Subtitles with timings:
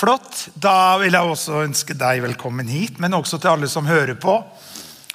[0.00, 0.46] Flott.
[0.54, 4.32] Da vil jeg også ønske deg velkommen hit, men også til alle som hører på.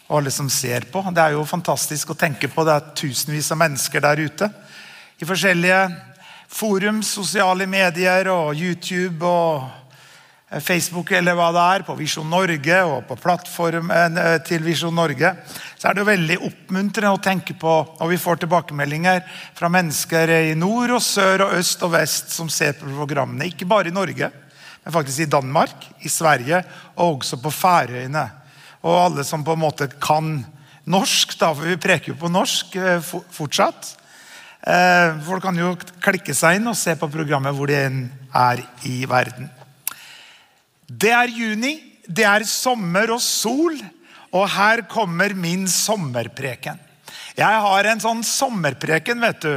[0.06, 1.02] Og alle som ser på.
[1.10, 2.62] Det er jo fantastisk å tenke på.
[2.68, 4.50] Det er tusenvis av mennesker der ute.
[5.18, 5.80] I forskjellige
[6.54, 13.10] forum, sosiale medier og YouTube og Facebook eller hva det er, på Visjon Norge og
[13.10, 15.34] på plattformen eh, til Visjon Norge,
[15.74, 19.26] så er det jo veldig oppmuntrende å tenke på og vi får tilbakemeldinger
[19.58, 23.50] fra mennesker i nord og sør og øst og vest som ser på programmene.
[23.50, 24.30] Ikke bare i Norge,
[24.86, 26.62] men faktisk i Danmark, i Sverige
[26.94, 28.28] og også på Færøyene.
[28.86, 30.38] Og alle som på en måte kan
[30.86, 33.02] norsk, da, for vi preker jo på norsk eh,
[33.34, 33.96] fortsatt.
[34.62, 35.74] Eh, folk kan jo
[36.06, 39.50] klikke seg inn og se på programmet hvor de er i verden.
[40.86, 43.80] Det er juni, det er sommer og sol,
[44.36, 46.78] og her kommer min sommerpreken.
[47.36, 49.56] Jeg har en sånn sommerpreken vet du,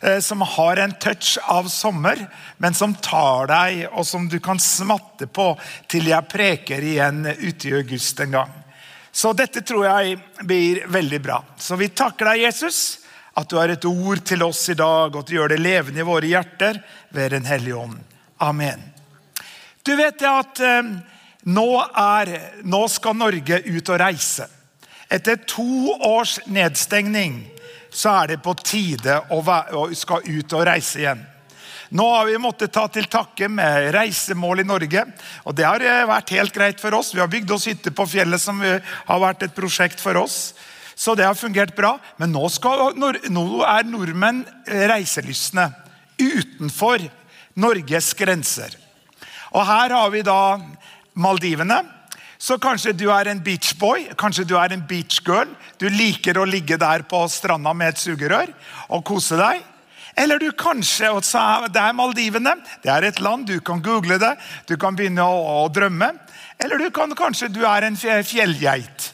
[0.00, 2.20] eh, som har en touch av sommer,
[2.62, 5.48] men som tar deg, og som du kan smatte på
[5.90, 8.54] til jeg preker igjen ute i august en gang.
[9.10, 11.40] Så dette tror jeg blir veldig bra.
[11.58, 13.00] Så vi takker deg, Jesus,
[13.34, 16.04] at du har et ord til oss i dag, og at du gjør det levende
[16.04, 16.78] i våre hjerter
[17.10, 17.98] ved Den hellige ånd.
[18.38, 18.92] Amen.
[19.82, 20.94] Du vet at eh,
[21.42, 24.46] nå, er, nå skal Norge ut og reise.
[25.12, 27.44] Etter to års nedstengning
[27.94, 29.40] så er det på tide å,
[29.94, 31.22] skal ut og reise igjen.
[31.94, 35.04] Nå har vi måttet ta til takke med reisemål i Norge.
[35.46, 37.12] og Det har eh, vært helt greit for oss.
[37.14, 40.56] Vi har bygd oss hytte på fjellet som har vært et prosjekt for oss.
[40.98, 41.94] Så det har fungert bra.
[42.18, 45.68] Men nå, skal, nå er nordmenn reiselystne
[46.18, 47.04] utenfor
[47.54, 48.74] Norges grenser.
[49.54, 50.40] Og Her har vi da
[51.16, 51.84] Maldivene.
[52.38, 55.48] Så kanskje du er en beachboy, kanskje du er en beachgirl.
[55.80, 58.52] Du liker å ligge der på stranda med et sugerør
[58.92, 59.64] og kose deg.
[60.16, 61.10] Eller du kanskje
[61.72, 62.54] Det er Maldivene.
[62.82, 63.46] Det er et land.
[63.46, 64.36] Du kan google det.
[64.66, 66.12] Du kan begynne å, å drømme.
[66.58, 69.12] Eller du kan, kanskje du er en fjellgeit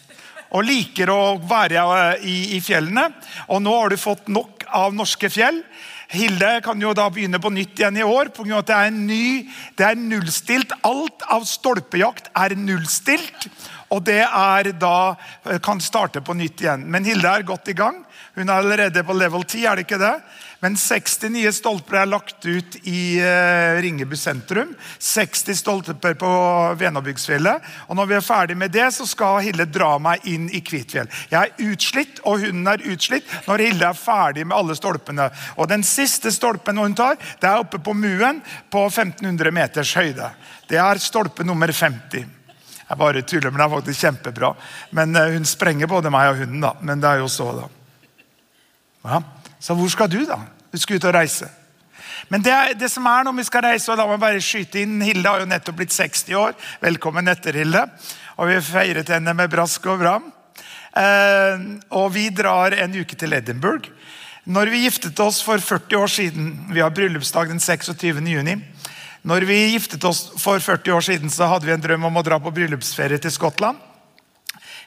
[0.52, 3.08] og liker å være eh, i, i fjellene.
[3.48, 5.62] Og nå har du fått nok av norske fjell.
[6.12, 8.78] Hilde kan jo da begynne på nytt igjen i år På grunn av at det
[8.78, 9.26] er en ny,
[9.80, 10.74] det er nullstilt.
[10.84, 13.48] Alt av stolpejakt er nullstilt.
[13.92, 15.14] Og det er da
[15.64, 16.84] kan starte på nytt igjen.
[16.88, 18.02] Men Hilde er godt i gang.
[18.34, 20.14] Hun er allerede på level 10, er det ikke det?
[20.62, 24.70] Men 60 nye stolper er lagt ut i uh, Ringebu sentrum.
[25.02, 26.30] 60 stolper på
[26.80, 27.66] Venabyggsfjellet.
[27.90, 31.10] Og når vi er ferdig med det, så skal Hille dra meg inn i Kvitfjell.
[31.34, 35.28] Jeg er utslitt, og hunden er utslitt når Hille er ferdig med alle stolpene.
[35.58, 38.40] Og den siste stolpen hun tar, det er oppe på Muen
[38.72, 40.30] på 1500 meters høyde.
[40.70, 42.24] Det er stolpe nummer 50.
[42.86, 44.54] Jeg bare tuller, men det er faktisk kjempebra.
[44.96, 46.76] Men uh, Hun sprenger både meg og hunden, da.
[46.80, 47.70] Men det er jo så, da.
[49.02, 49.22] Ja.
[49.62, 50.38] Så hvor skal du, da?
[50.72, 51.48] Du skal ut og reise.
[52.30, 55.02] Men det, det, som er når vi skal reise, og la meg bare skyte inn
[55.04, 56.54] Hilde har jo nettopp blitt 60 år.
[56.82, 57.84] Velkommen etter, Hilde.
[58.38, 60.30] Og vi feiret henne med brask og bram.
[60.98, 63.90] Eh, og vi drar en uke til Edinburgh.
[64.44, 68.26] Når vi giftet oss for 40 år siden Vi har bryllupsdag den 26.
[68.26, 68.56] juni.
[69.22, 72.24] Når vi giftet oss for 40 år siden, så hadde vi en drøm om å
[72.26, 73.78] dra på bryllupsferie til Skottland.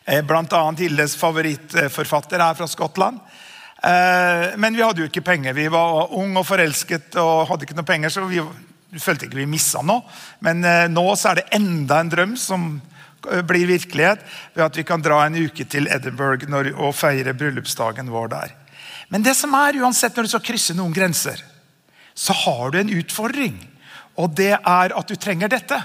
[0.06, 3.22] Eh, blant annet Hildes favorittforfatter er fra Skottland.
[3.86, 5.54] Eh, men vi hadde jo ikke penger.
[5.54, 8.42] Vi var unge og forelsket og hadde ikke noe penger, så vi,
[8.98, 10.02] følte ikke vi missa noe.
[10.46, 12.70] Men eh, nå så er det enda en drøm som
[13.30, 14.24] eh, blir virkelighet
[14.56, 18.56] ved at vi kan dra en uke til Edinburgh og feire bryllupsdagen vår der.
[19.14, 21.44] Men det som er, uansett når du skal krysse noen grenser,
[22.16, 23.60] så har du en utfordring.
[24.18, 25.78] Og det er at du trenger dette.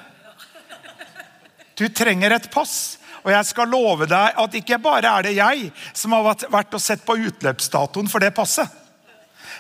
[1.77, 3.00] Du trenger et pass.
[3.25, 6.83] Og jeg skal love deg at ikke bare er det jeg som har vært og
[6.83, 8.69] sett på utløpsdatoen for det passet.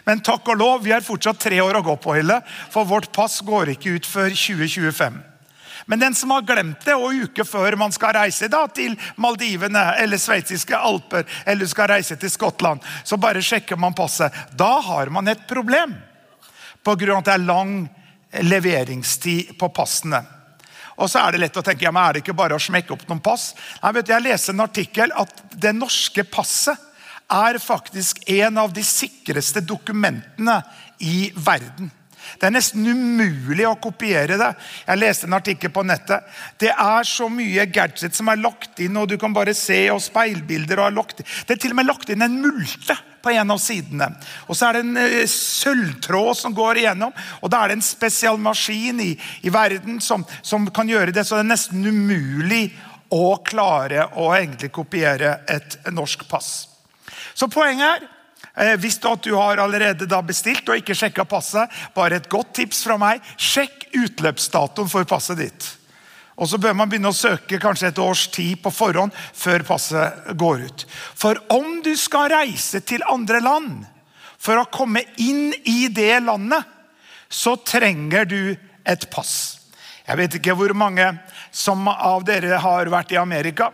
[0.06, 2.40] Men takk og lov, vi har fortsatt tre år å gå på, Hille,
[2.72, 5.18] for vårt pass går ikke ut før 2025.
[5.90, 9.82] Men den som har glemt det, og uke før man skal reise da, til Maldivene
[10.00, 14.34] eller sveitsiske alper, eller skal reise til Skottland, så bare sjekker man passet.
[14.56, 15.96] Da har man et problem.
[16.84, 17.16] Pga.
[17.18, 17.74] at det er lang
[18.40, 20.22] leveringstid på passene.
[21.00, 22.92] Og så er det lett å tenke ja, men er det ikke bare å smekke
[22.94, 23.54] opp noen pass.
[23.80, 26.88] Nei, vet du, Jeg leste en artikkel at det norske passet
[27.30, 30.58] er faktisk en av de sikreste dokumentene
[31.06, 31.90] i verden.
[32.38, 34.50] Det er nesten umulig å kopiere det.
[34.86, 36.26] Jeg leste en artikkel på nettet.
[36.60, 40.02] Det er så mye gadget som er lagt inn, og du kan bare se og
[40.04, 40.84] speilbilder.
[40.84, 41.30] og lagt inn.
[41.46, 44.10] Det er til og med lagt inn en multe på en av sidene.
[44.48, 47.14] Og så er det en uh, sølvtråd som går igjennom.
[47.40, 49.10] Og da er det en spesialmaskin i,
[49.46, 52.68] i verden som, som, kan gjøre det, så det er nesten umulig
[53.10, 56.68] å klare å egentlig kopiere et norsk pass.
[57.34, 58.08] Så poenget er
[58.60, 62.98] Eh, hvis du har allerede bestilt og ikke sjekka passet, bare et godt tips fra
[63.00, 63.22] meg.
[63.38, 65.68] Sjekk utløpsdatoen for passet ditt.
[66.40, 70.32] Og så bør man begynne å søke kanskje et års tid på forhånd før passet
[70.40, 70.84] går ut.
[70.88, 73.84] For om du skal reise til andre land
[74.40, 76.64] for å komme inn i det landet,
[77.28, 78.56] så trenger du
[78.88, 79.60] et pass.
[80.08, 81.12] Jeg vet ikke hvor mange
[81.52, 83.70] som av dere har vært i Amerika.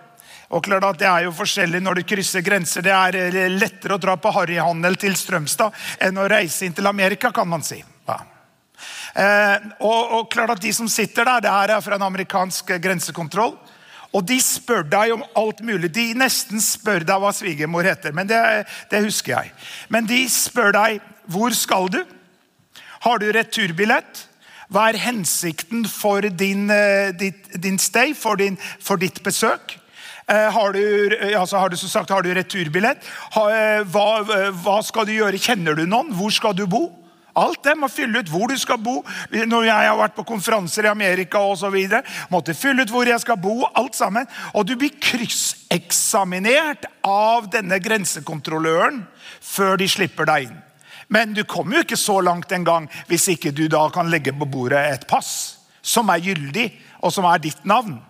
[0.50, 2.82] Og klart at Det er jo forskjellig når du krysser grenser.
[2.82, 7.32] Det er lettere å dra på harryhandel til Strømstad enn å reise inn til Amerika,
[7.32, 7.82] kan man si.
[9.16, 12.76] Eh, og, og, klart at De som sitter der, det her er fra en amerikansk
[12.82, 13.56] grensekontroll.
[14.12, 15.90] Og de spør deg om alt mulig.
[15.92, 18.38] De nesten spør deg hva svigermor heter, men det,
[18.90, 19.52] det husker jeg.
[19.92, 22.00] Men de spør deg hvor skal du?
[23.04, 24.22] Har du returbillett?
[24.72, 26.70] Hva er hensikten for din,
[27.18, 29.76] ditt, din stay, for, din, for ditt besøk?
[30.26, 33.04] Eh, har du, altså har du, sagt, har du returbillett?
[33.38, 34.06] Eh, hva,
[34.50, 35.38] hva, skal du gjøre?
[35.38, 36.10] Kjenner du noen?
[36.18, 36.88] Hvor skal du bo?
[37.36, 39.02] Alt det må fylle ut hvor du skal bo.
[39.30, 41.42] Når jeg har vært på konferanser i Amerika
[41.72, 43.66] videre, måtte fylle ut hvor jeg skal bo.
[43.74, 44.26] alt sammen.
[44.54, 49.06] Og du blir krysseksaminert av denne grensekontrolløren
[49.40, 50.62] før de slipper deg inn.
[51.08, 54.48] Men du kommer jo ikke så langt engang hvis ikke du da kan legge på
[54.48, 56.70] bordet et pass som er gyldig,
[57.04, 58.00] og som er ditt navn.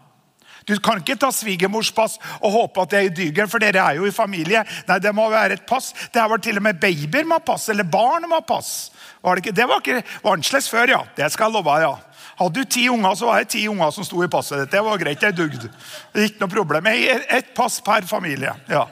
[0.66, 3.84] Du kan ikke ta svigermors pass og håpe at det er i dygen, for dere
[3.84, 4.64] er jo i familie.
[4.88, 5.92] Nei, Det må være et pass.
[6.12, 8.90] Det var til og med babyer må ha pass, eller barn må ha pass.
[9.26, 9.56] Var det, ikke?
[9.58, 11.00] det var ikke vanskelig før, ja.
[11.16, 11.80] Det skal jeg love.
[11.82, 11.96] ja.
[12.36, 14.74] Hadde du ti unger, så var det ti unger som sto i passet ditt.
[14.74, 15.70] Det var greit, det dugde.
[16.14, 16.86] Ikke noe problem.
[16.92, 18.54] Ett pass per familie.
[18.70, 18.86] ja.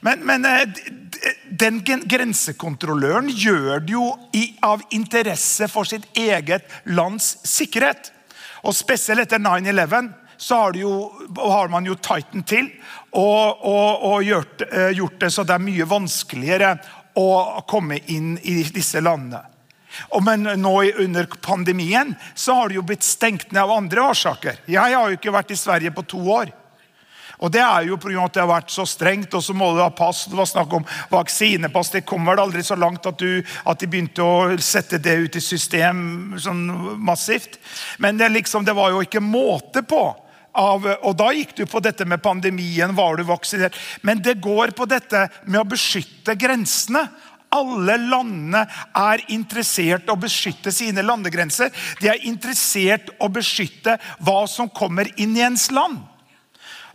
[0.00, 0.62] Men, men eh,
[1.50, 4.06] den grensekontrolløren gjør det jo
[4.64, 8.12] av interesse for sitt eget lands sikkerhet.
[8.64, 12.70] Og Spesielt etter 9-11 så har, jo, har, man jo Titan til
[13.12, 16.74] og, og, og gjort, eh, gjort, det så det er mye vanskeligere
[17.20, 19.42] å komme inn i disse landene.
[20.22, 20.74] Men nå
[21.04, 24.62] under pandemien så har det jo blitt stengt ned av andre årsaker.
[24.66, 26.54] Jeg har jo ikke vært i Sverige på to år.
[27.40, 28.24] Og Det er jo pga.
[28.24, 30.26] at det har vært så strengt, og så må du ha pass.
[30.28, 31.90] Det var snakk om vaksinepass.
[31.90, 35.36] Det kom vel aldri så langt at, du, at de begynte å sette det ut
[35.36, 36.66] i system sånn
[37.00, 37.58] massivt.
[37.98, 40.02] Men det, liksom, det var jo ikke måte på.
[40.52, 42.92] Av, og Da gikk du på dette med pandemien.
[42.94, 43.76] Var du vaksinert?
[44.02, 47.06] Men det går på dette med å beskytte grensene.
[47.50, 48.62] Alle landene
[48.96, 51.72] er interessert i å beskytte sine landegrenser.
[52.00, 55.98] De er interessert i å beskytte hva som kommer inn i ens land.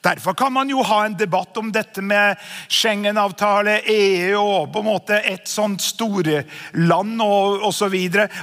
[0.06, 2.38] Derfor kan man jo ha en debatt om dette med
[2.69, 7.96] Schengen-avtale, EU og på en måte et sånt storland osv.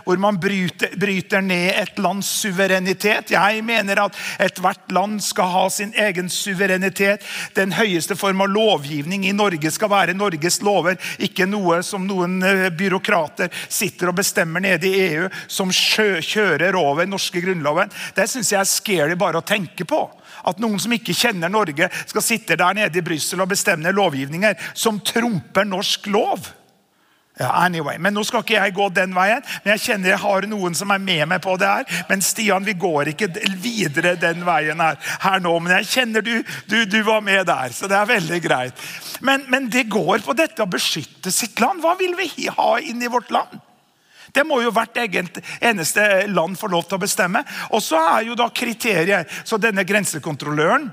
[0.02, 3.30] Hvor man bryter, bryter, ned et lands suverenitet.
[3.30, 7.22] Jeg mener at ethvert land skal ha sin egen suverenitet.
[7.54, 12.40] Den høyeste form av lovgivning i Norge skal være Norges lover, ikke noe som noen
[12.42, 17.94] eh, byråkrater sitter og bestemmer nede i EU, som kjører over norske grunnloven.
[18.18, 20.02] Det syns jeg er scary bare å tenke på.
[20.48, 24.58] At noen som ikke kjenner Norge, skal sitte der nede i Brussel og bestemme lovgivninger
[24.74, 26.50] som trumper norsk lov.
[27.38, 30.46] Ja, anyway, men Nå skal ikke jeg gå den veien, men jeg kjenner jeg har
[30.50, 32.04] noen som er med meg på det her.
[32.10, 33.30] Men Stian, vi går ikke
[33.62, 35.54] videre den veien her, her nå.
[35.64, 36.34] Men jeg kjenner du,
[36.68, 38.86] du, du, var med der, så det er veldig greit.
[39.24, 41.80] Men, men det går på dette å beskytte sitt land.
[41.80, 43.60] Hva vil vi ha inn i vårt land?
[44.32, 47.44] Det må jo hvert eneste land få lov til å bestemme.
[47.70, 50.90] Og så er jo da kriteriet Så denne grensekontrolløren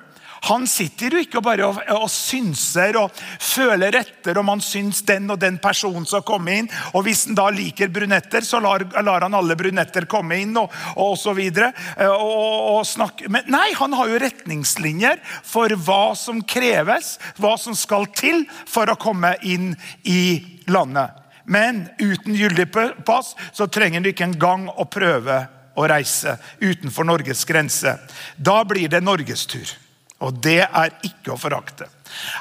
[0.47, 5.27] han sitter jo ikke bare og, og synser og føler etter om han syns den
[5.33, 6.69] og den personen skal komme inn.
[6.93, 10.55] Og Hvis han da liker brunetter, så lar, lar han alle brunetter komme inn.
[10.57, 11.73] og, og så videre.
[11.97, 13.27] Eh, og, og snakke.
[13.31, 18.89] Men nei, han har jo retningslinjer for hva som kreves, hva som skal til for
[18.89, 19.73] å komme inn
[20.07, 20.21] i
[20.71, 21.18] landet.
[21.49, 22.67] Men uten gyldig
[23.05, 25.41] pass så trenger du ikke engang å prøve
[25.79, 27.95] å reise utenfor Norges grense.
[28.37, 29.71] Da blir det Norges tur.
[30.19, 31.87] Og det er ikke å forakte.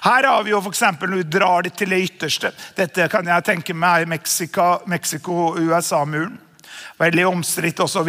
[0.03, 3.45] Her har vi jo eksempel, Når vi drar det til det ytterste Dette kan jeg
[3.45, 4.07] tenke meg er
[4.89, 6.39] Mexico-USA-muren.
[6.99, 8.09] Veldig omstridt osv.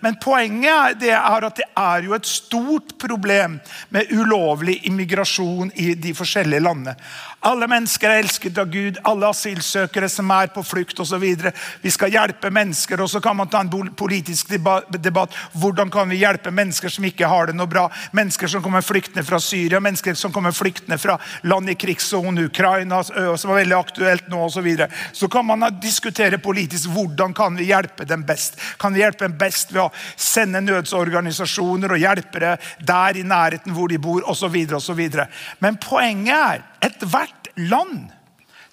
[0.00, 3.58] Men poenget er at det er jo et stort problem
[3.92, 6.96] med ulovlig immigrasjon i de forskjellige landene.
[7.40, 11.22] Alle mennesker er elsket av Gud, alle asylsøkere som er på flukt osv.
[11.80, 15.36] Vi skal hjelpe mennesker, og så kan man ta en politisk debatt.
[15.56, 17.86] Hvordan kan vi hjelpe mennesker som ikke har det noe bra?
[18.12, 21.16] Mennesker som kommer flyktende fra Syria, mennesker som kommer flyktende fra
[21.48, 24.60] land i krigssonen, Ukraina, som er veldig aktuelt nå osv.
[24.60, 24.90] Så, videre.
[25.16, 28.60] så kan man diskutere politisk hvordan kan vi hjelpe dem best.
[28.76, 33.72] Kan vi hjelpe dem best ved å sende nødsorganisasjoner og hjelpe dem der i nærheten
[33.72, 34.60] hvor de bor osv.
[35.64, 37.29] Men poenget er ethvert
[37.68, 38.08] land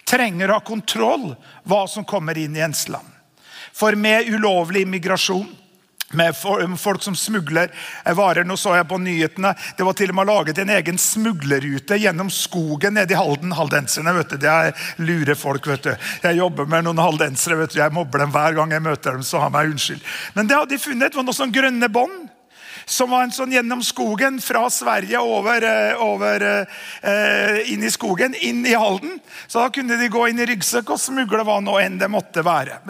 [0.08, 1.30] trenger å ha kontroll
[1.68, 3.06] hva som kommer inn i ens land.
[3.76, 5.48] For med ulovlig immigrasjon
[6.10, 6.36] med
[6.80, 7.68] folk som smugler
[8.16, 8.44] varer.
[8.44, 9.52] Nå så jeg på nyhetene.
[9.76, 13.52] Det var til og med laget en egen smuglerrute gjennom skogen nede i Halden.
[13.52, 15.66] Haldenserne vet du, det er lure folk.
[15.68, 15.92] vet du.
[16.24, 17.60] Jeg jobber med noen haldensere.
[17.60, 17.82] vet du.
[17.82, 19.22] Jeg mobber dem hver gang jeg møter dem.
[19.22, 20.00] så har meg unnskyld.
[20.34, 21.12] Men det hadde de funnet.
[21.12, 22.27] Det var noe sånn grønne bånd
[22.88, 28.34] som var en sånn gjennom skogen fra Sverige over, eh, over eh, inn i skogen,
[28.34, 29.18] inn i Halden.
[29.46, 32.44] Så da kunne de gå inn i ryggsekk og smugle hva nå enn det måtte
[32.46, 32.80] være.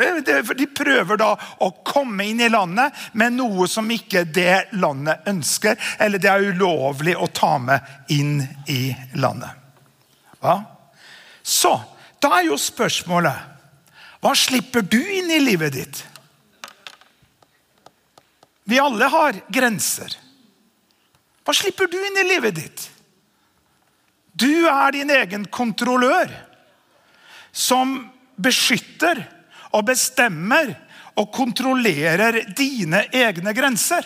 [0.54, 5.78] De prøver da å komme inn i landet med noe som ikke det landet ønsker,
[5.98, 8.38] eller det er ulovlig å ta med inn
[8.70, 9.50] i landet.
[10.38, 10.60] Hva?
[11.42, 11.74] Så
[12.22, 13.56] da er jo spørsmålet
[14.18, 16.00] hva slipper du inn i livet ditt?
[18.68, 20.12] Vi alle har grenser.
[21.40, 22.82] Hva slipper du inn i livet ditt?
[24.36, 26.28] Du er din egen kontrollør
[27.48, 27.96] som
[28.36, 29.22] beskytter
[29.72, 30.74] og bestemmer
[31.18, 34.04] og kontrollerer dine egne grenser.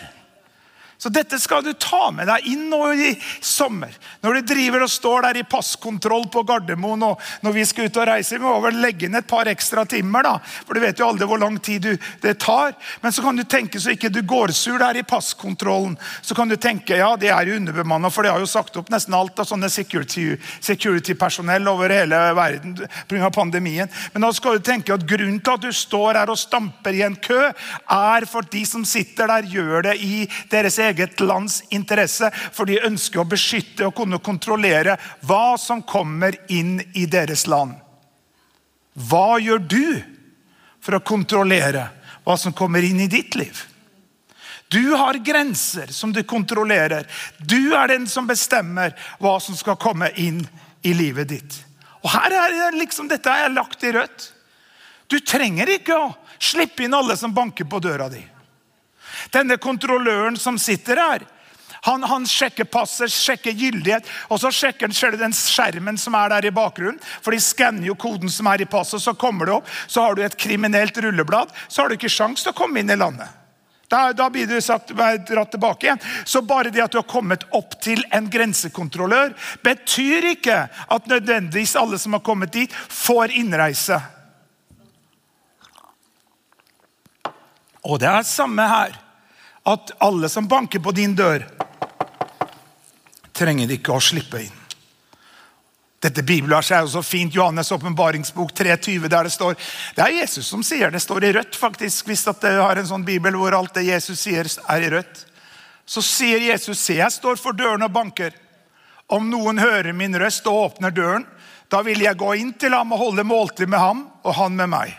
[0.97, 3.09] Så dette skal du ta med deg inn nå i
[3.43, 3.91] sommer.
[4.23, 7.99] Når du driver og står der i passkontroll på Gardermoen, og når vi skal ut
[7.99, 10.37] og reise, vi må vel legge inn et par ekstra timer, da.
[10.63, 12.71] For du vet jo aldri hvor lang tid du, det tar.
[13.03, 15.97] Men så kan du tenke så ikke du går sur der i passkontrollen.
[16.21, 18.91] Så kan du tenke ja, det er jo underbemanna, for de har jo sagt opp
[18.93, 22.77] nesten alt av sånne security-personell security over hele verden
[23.09, 23.31] pga.
[23.33, 23.91] pandemien.
[24.13, 27.03] Men da skal du tenke at grunnen til at du står her og stamper i
[27.03, 27.41] en kø,
[27.91, 32.69] er for de som sitter der, gjør det i deres egen eget lands interesse, for
[32.69, 34.95] de ønsker å beskytte og kunne kontrollere
[35.25, 37.75] hva som kommer inn i deres land.
[38.93, 39.85] Hva gjør du
[40.83, 41.89] for å kontrollere
[42.23, 43.65] hva som kommer inn i ditt liv?
[44.73, 47.05] Du har grenser som du kontrollerer.
[47.37, 50.41] Du er den som bestemmer hva som skal komme inn
[50.81, 51.57] i livet ditt.
[52.01, 54.31] Og her er det liksom, Dette er lagt i rødt.
[55.07, 58.23] Du trenger ikke å slippe inn alle som banker på døra di.
[59.31, 61.27] Denne kontrolløren som sitter her,
[61.83, 66.47] han, han, sjekker passet, sjekker gyldighet, og så sjekker han den skjermen som er der
[66.47, 67.01] i bakgrunnen.
[67.19, 69.71] For de skanner jo koden som er i passet, så kommer det opp.
[69.91, 72.93] Så har du et kriminelt rulleblad, så har du ikke sjans til å komme inn
[72.93, 73.27] i landet.
[73.91, 75.99] Da, da blir du sagt, dratt tilbake igjen.
[76.23, 79.35] Så bare det at du har kommet opp til en grensekontrollør,
[79.67, 83.99] betyr ikke at nødvendigvis alle som har kommet dit, får innreise.
[87.83, 89.02] Og det er samme her
[89.63, 91.45] at alle som banker på din dør,
[93.33, 94.59] trenger ikke å slippe inn.
[96.03, 97.31] Dette bibelverset er jo så fint.
[97.35, 99.55] Johannes' åpenbaringsbok 3.20, der det står
[99.95, 100.99] Det er Jesus som sier det.
[100.99, 104.49] står i rødt, faktisk, hvis det har en sånn bibel hvor alt det Jesus sier,
[104.67, 105.25] er i rødt.
[105.85, 108.35] Så sier Jesus, se, jeg står for døren og banker.
[109.07, 111.25] Om noen hører min røst og åpner døren,
[111.71, 114.69] da vil jeg gå inn til ham og holde måltid med ham og han med
[114.75, 114.97] meg.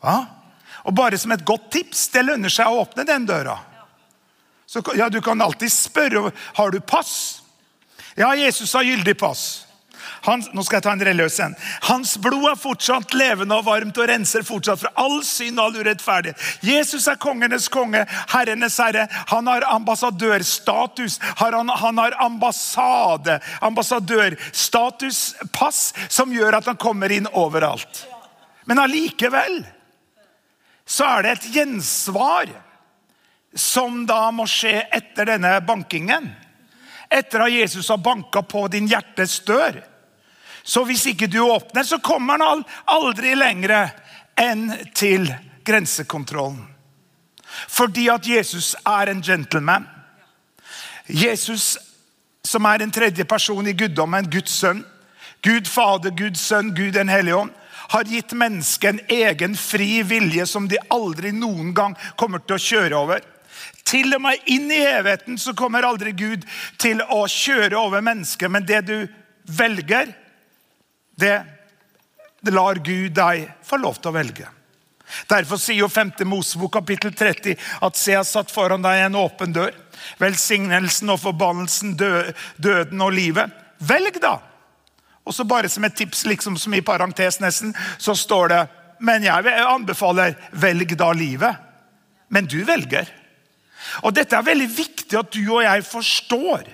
[0.00, 0.39] Hva?
[0.84, 3.58] Og bare som et godt tips, det lønner seg å åpne den døra.
[4.66, 7.42] Så, ja, Du kan alltid spørre har du pass.
[8.14, 9.66] Ja, Jesus har gyldig pass.
[10.22, 11.54] Hans, nå skal jeg ta en religiøs en.
[11.88, 15.76] Hans blod er fortsatt levende og varmt og renser fortsatt fra all synd og all
[15.80, 16.38] urettferdighet.
[16.66, 19.04] Jesus er kongenes konge, herrenes herre.
[19.32, 21.18] Han har ambassadørstatus.
[21.40, 28.06] Han, han har ambassade, ambassadørstatuspass som gjør at han kommer inn overalt.
[28.68, 29.64] Men allikevel
[30.90, 32.50] så er det et gjensvar
[33.54, 36.26] som da må skje etter denne bankingen.
[37.10, 39.78] Etter at Jesus har banka på din hjertes dør.
[40.62, 43.92] Så hvis ikke du åpner, så kommer han aldri lenger
[44.38, 45.30] enn til
[45.66, 46.66] grensekontrollen.
[47.70, 49.86] Fordi at Jesus er en gentleman.
[51.06, 51.76] Jesus,
[52.46, 54.82] som er en tredje person i guddommen, Guds sønn.
[55.42, 57.54] Gud Fader, Guds sønn, Gud den hellige ånd
[57.90, 62.62] har gitt mennesket en egen fri vilje som de aldri noen gang kommer til å
[62.62, 63.24] kjøre over.
[63.82, 66.46] Til og med inn i evigheten så kommer aldri Gud
[66.78, 68.96] til å kjøre over mennesket, men det du
[69.58, 70.12] velger,
[71.18, 71.34] det,
[72.40, 74.46] det lar Gud deg få lov til å velge.
[75.26, 76.12] Derfor sier jo 5.
[76.30, 79.74] Mosebok kapittel 30 at se, jeg satt foran deg en åpen dør.
[80.22, 83.50] Velsignelsen og forbannelsen, døden og livet.
[83.82, 84.36] Velg, da!
[85.24, 88.60] Og så bare som et tips, liksom som i parentes nesten, så står det
[89.00, 91.56] Men jeg anbefaler velg da livet.
[92.28, 93.08] Men du velger.
[94.04, 96.68] Og Dette er veldig viktig at du og jeg forstår.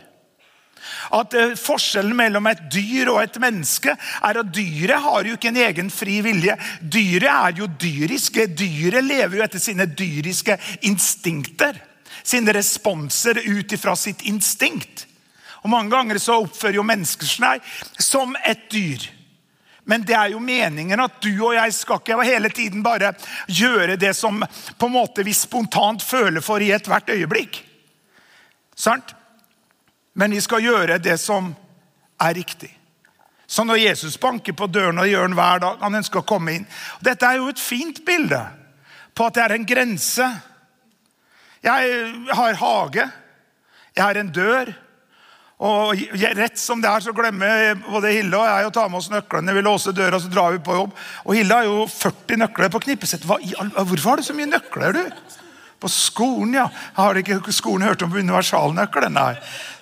[1.16, 5.52] At eh, Forskjellen mellom et dyr og et menneske er at dyret har jo ikke
[5.52, 6.56] en egen fri vilje.
[6.82, 8.48] Dyret er jo dyriske.
[8.58, 11.78] Dyret lever jo etter sine dyriske instinkter.
[12.26, 15.06] Sine responser ut ifra sitt instinkt.
[15.66, 19.02] Og Mange ganger så oppfører jo mennesker seg som et dyr.
[19.86, 23.12] Men det er jo meningen at du og jeg skal ikke hele tiden bare
[23.46, 24.40] gjøre det som
[24.78, 27.60] på en måte vi spontant føler for i ethvert øyeblikk.
[28.78, 29.14] Sant?
[30.14, 31.52] Men vi skal gjøre det som
[32.22, 32.70] er riktig.
[33.46, 36.56] Så når Jesus banker på døren og gjør den hver dag, han ønsker å komme
[36.56, 36.70] inn.
[37.02, 38.40] Dette er jo et fint bilde
[39.14, 40.30] på at det er en grense.
[41.62, 41.94] Jeg
[42.30, 43.06] har hage.
[43.96, 44.74] Jeg har en dør.
[45.56, 46.02] Og
[46.36, 49.54] Rett som det er, så glemmer både Hille og jeg å ta med oss nøklene.
[49.56, 50.92] Vi låser døra, så drar vi på jobb.
[51.24, 53.24] Og Hille har jo 40 nøkler på knippesett.
[53.24, 55.32] Hvorfor har du så mye nøkler, du?
[55.80, 56.66] På skolen, ja.
[56.96, 59.16] Har ikke skolen hørt om universalnøkkelen?
[59.16, 59.32] Nei.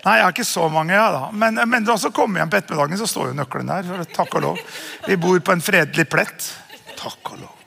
[0.04, 1.28] Nei, jeg har ikke så mange, ja, da.
[1.34, 4.06] Men, men da så kommer jeg hjem på ettermiddagen, så står jo nøkkelen der.
[4.14, 4.62] Takk og lov.
[5.08, 6.50] Vi bor på en fredelig plett.
[6.98, 7.60] Takk og lov.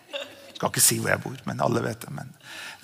[0.58, 2.12] Skal ikke si hvor jeg bor, men alle vet det.
[2.16, 2.32] Men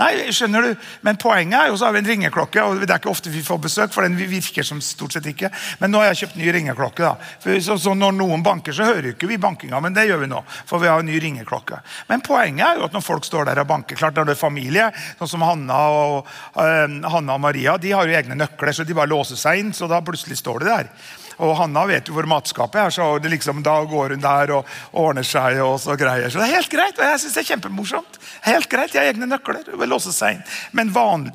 [0.04, 0.88] Nei, skjønner du?
[1.06, 2.64] Men poenget er jo så har vi en ringeklokke.
[2.64, 5.52] og Det er ikke ofte vi får besøk, for den virker som stort sett ikke.
[5.80, 7.04] Men nå har jeg kjøpt ny ringeklokke.
[7.06, 7.32] da.
[7.44, 10.32] For så, så Når noen banker, så hører ikke vi bankinga, men det gjør vi
[10.34, 10.44] nå.
[10.68, 11.80] For vi har en ny ringeklokke.
[12.10, 14.42] Men poenget er jo at når folk står der og banker klart Når det er
[14.42, 18.84] familie, sånn som Hanna og, uh, Hanna og Maria, de har jo egne nøkler, så
[18.84, 19.74] de bare låser seg inn.
[19.74, 20.92] Så da plutselig står de der.
[21.42, 25.26] Og Hanna vet jo hvor matskapet er, så liksom, da går hun der og ordner
[25.28, 25.60] seg.
[25.66, 26.30] og så greier.
[26.30, 28.20] Så det er helt greit, og jeg synes det er kjempemorsomt.
[28.46, 29.64] Helt greit, Jeg har egne nøkler.
[29.88, 30.44] låse seg inn.
[30.72, 31.32] Men van,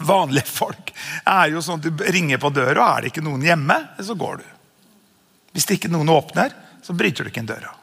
[0.00, 0.92] vanlige folk
[1.26, 4.14] er jo sånn at du ringer på døra, og er det ikke noen hjemme, så
[4.18, 4.44] går du.
[5.52, 7.74] Hvis det ikke noen åpner, så bryter du ikke inn døra.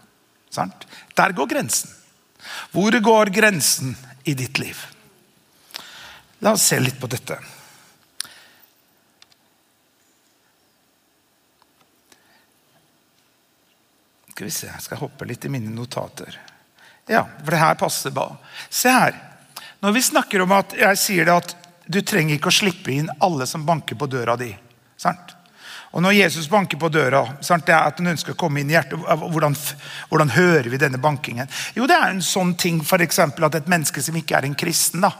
[0.50, 0.86] Sant?
[1.16, 1.92] Der går grensen.
[2.72, 4.78] Hvor går grensen i ditt liv?
[6.40, 7.38] La oss se litt på dette.
[14.40, 16.32] Skal vi se, jeg skal hoppe litt i mine notater.
[17.12, 18.30] Ja, for det her passer bra.
[18.72, 19.18] Se her.
[19.84, 21.52] Når vi snakker om at jeg sier det at
[21.84, 24.48] du trenger ikke å slippe inn alle som banker på døra di.
[24.96, 25.34] Sant?
[25.92, 28.72] Og Når Jesus banker på døra, sant, det er at han ønsker å komme inn
[28.72, 28.96] i hjertet.
[28.96, 29.60] Hvordan,
[30.08, 31.52] hvordan hører vi denne bankingen?
[31.76, 35.04] Jo, Det er en sånn ting for at et menneske som ikke er en kristen
[35.04, 35.12] da,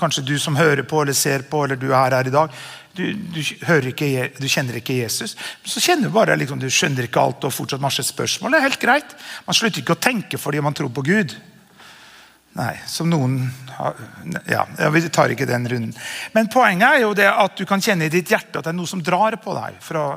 [0.00, 2.52] Kanskje du som hører på eller ser på, eller du er her i dag,
[2.96, 5.36] du, du, ikke, du, kjenner ikke Jesus.
[5.64, 8.54] Så kjenner du bare liksom, du skjønner ikke alt og fortsatt masse spørsmål.
[8.54, 9.12] Det er helt greit.
[9.46, 11.36] Man slutter ikke å tenke fordi man tror på Gud.
[12.56, 13.50] Nei, som noen
[14.48, 14.62] ja,
[14.94, 15.92] Vi tar ikke den runden.
[16.32, 18.78] Men poenget er jo det at du kan kjenne i ditt hjerte at det er
[18.78, 19.76] noe som drar på deg.
[19.84, 20.14] fra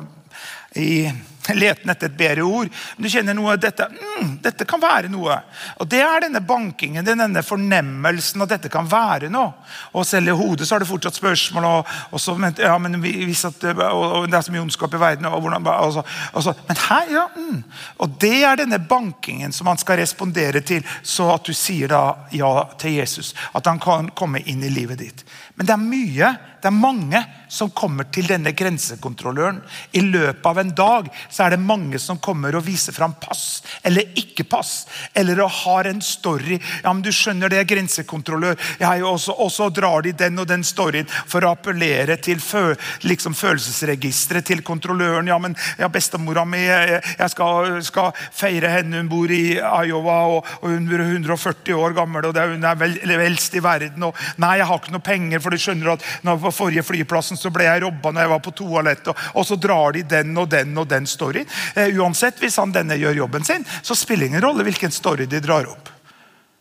[0.76, 1.12] i
[1.54, 2.70] leten etter et bedre ord.
[2.96, 3.88] Men du kjenner noe av dette.
[3.90, 5.40] Mm, dette kan være noe.
[5.82, 9.54] Og Det er denne bankingen, denne fornemmelsen at dette kan være noe.
[9.98, 11.66] Og selv i hodet så har du fortsatt spørsmål.
[11.66, 15.02] Og, og så, men, ja, men at, og, og det er så mye ondskap i
[15.02, 15.30] verden.
[15.30, 16.06] Hvordan, så,
[16.42, 17.26] så, men her, ja.
[17.36, 17.64] Mm.
[17.98, 22.04] Og det er denne bankingen som han skal respondere til, så at du sier da
[22.36, 23.34] ja til Jesus.
[23.58, 25.26] At han kan komme inn i livet ditt.
[25.56, 29.62] Men det er mye, det er mange som kommer til denne grensekontrolløren.
[29.98, 33.62] I løpet av en dag så er det mange som kommer og viser fram pass
[33.84, 34.88] eller ikke pass.
[35.14, 36.60] Eller har en story.
[36.84, 38.60] Ja, men du skjønner det, er grensekontrollør.
[39.08, 42.74] Og så drar de den og den storyen for å appellere til fø,
[43.08, 45.30] liksom følelsesregisteret til kontrolløren.
[45.30, 49.02] Ja, men ja, bestemora mi, jeg skal, skal, feire henne.
[49.02, 52.80] Hun bor i Iowa og, og hun er 140 år gammel og er, hun er
[52.80, 52.98] vel,
[53.30, 54.10] eldst i verden.
[54.10, 57.38] Og nei, jeg har ikke noe penger, for du skjønner at når på forrige flyplassen
[57.40, 59.12] så ble jeg robba når jeg var på toalettet.
[59.14, 61.48] Og, og, så drar de den og den og den storyen.
[61.76, 65.30] Eh, uansett, hvis han denne gjør jobben sin, så spiller det ingen rolle hvilken story
[65.30, 65.94] de drar opp.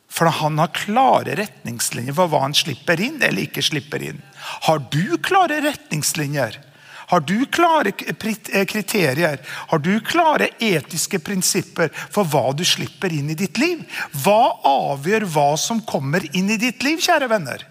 [0.08, 4.22] For han har klare retningslinjer for hva han slipper inn eller ikke slipper inn.
[4.68, 6.64] Har du klare retningslinjer?
[7.08, 9.40] Har du klare eh, kriterier?
[9.70, 13.80] Har du klare etiske prinsipper for hva du slipper inn i ditt liv?
[14.24, 17.64] Hva avgjør hva som kommer inn i ditt liv, kjære venner?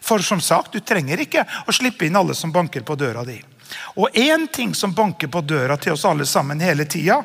[0.00, 3.40] For som sagt, du trenger ikke å slippe inn alle som banker på døra di.
[3.98, 7.22] Og én ting som banker på døra til oss alle sammen hele tida,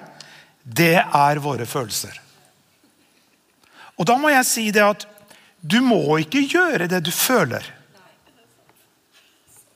[0.64, 2.22] det er våre følelser.
[3.96, 5.06] Og da må jeg si det at
[5.62, 7.66] du må ikke gjøre det du føler.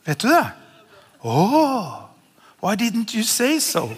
[0.06, 0.46] Vet du det?
[1.22, 2.10] Oh,
[2.62, 3.90] why didn't you say so?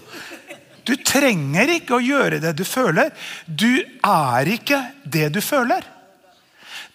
[0.83, 3.11] Du trenger ikke å gjøre det du føler.
[3.45, 5.85] Du er ikke det du føler.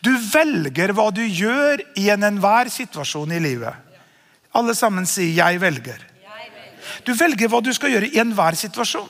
[0.07, 3.75] Du velger hva du gjør i en enhver situasjon i livet.
[4.55, 6.05] Alle sammen sier 'jeg velger'.
[7.05, 9.09] Du velger hva du skal gjøre i enhver situasjon.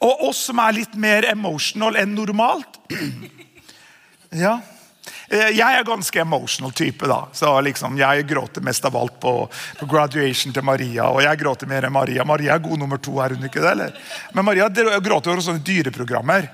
[0.00, 2.78] Og oss som er litt mer emotional enn normalt
[4.44, 4.60] ja.
[5.28, 7.06] Eh, jeg er ganske emotional type.
[7.06, 11.08] da, så liksom Jeg gråter mest av alt på, på, graduation til Maria.
[11.10, 12.24] Og jeg gråter mer enn Maria.
[12.24, 13.70] Maria er god nummer to, er hun ikke det?
[13.70, 13.98] eller?
[14.32, 16.48] Men Maria gråter over sånne dyreprogrammer.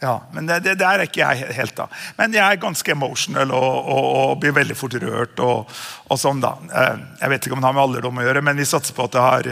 [0.00, 1.84] Ja, men det, det, der er ikke jeg helt, da.
[2.16, 5.42] Men jeg er ganske emotional og, og, og blir veldig fort rørt.
[5.44, 5.74] og,
[6.08, 6.54] og sånn da.
[6.72, 9.04] Eh, jeg vet ikke om det har med alderdom å gjøre, men vi satser på
[9.04, 9.50] at det har,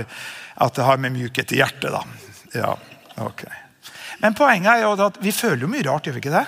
[0.65, 1.93] at det har med mjukhet i hjertet.
[1.93, 2.01] da.
[2.57, 2.73] Ja,
[3.27, 3.45] ok.
[4.25, 6.47] Men poenget er jo at vi føler jo mye rart, gjør vi ikke det?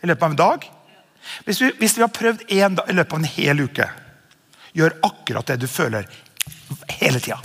[0.00, 0.66] I løpet av en dag.
[1.44, 3.92] Hvis vi, hvis vi har prøvd en dag i løpet av en hel uke,
[4.76, 6.08] gjør akkurat det du føler
[6.96, 7.42] hele tida.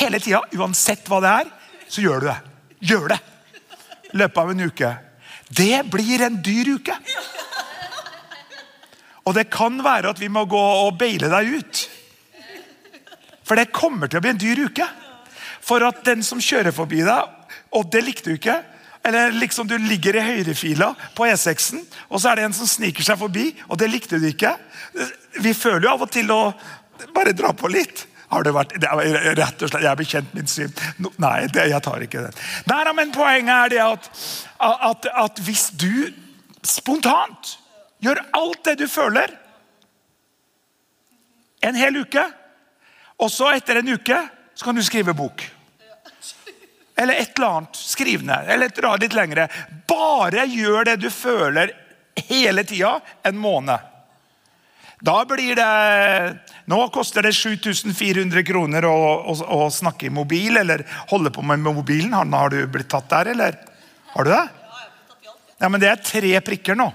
[0.00, 1.58] Hele tida, uansett hva det er,
[1.90, 2.40] så gjør du det.
[2.80, 3.20] Gjør det.
[4.10, 4.90] I løpet av en uke.
[5.50, 6.96] Det blir en dyr uke.
[9.28, 11.82] Og det kan være at vi må gå og beile deg ut.
[13.46, 14.86] For det kommer til å bli en dyr uke.
[15.60, 17.36] For at den som kjører forbi deg,
[17.74, 18.56] og det likte du ikke
[19.06, 21.80] Eller liksom du ligger i høyrefila på E6-en,
[22.12, 24.50] og så er det en som sniker seg forbi, og det likte du ikke.
[25.40, 26.52] Vi føler jo av og til å
[27.16, 28.02] bare dra på litt.
[28.30, 30.74] Har det vært, det er rett og slett, Jeg er bekjent min syn.
[31.02, 32.42] No, nei, det, jeg tar ikke den.
[32.70, 34.10] Nei, men Poenget er det at,
[34.90, 36.12] at, at hvis du
[36.62, 37.56] spontant
[38.04, 39.32] gjør alt det du føler
[41.66, 42.22] en hel uke
[43.20, 44.20] og så etter en uke
[44.54, 45.42] så kan du skrive bok.
[47.00, 47.76] Eller et eller annet.
[47.76, 48.48] Skriv ned.
[48.48, 49.46] Eller dra litt lengre.
[49.88, 51.72] Bare gjør det du føler
[52.28, 53.78] hele tida en måned.
[55.00, 56.36] Da blir det
[56.68, 58.96] Nå koster det 7400 kroner å,
[59.32, 62.12] å, å, snakke i mobil eller holde på med mobilen.
[62.12, 63.56] Har du blitt tatt der, eller?
[64.12, 64.44] Har du det?
[65.60, 66.86] Ja, men det er tre prikker nå.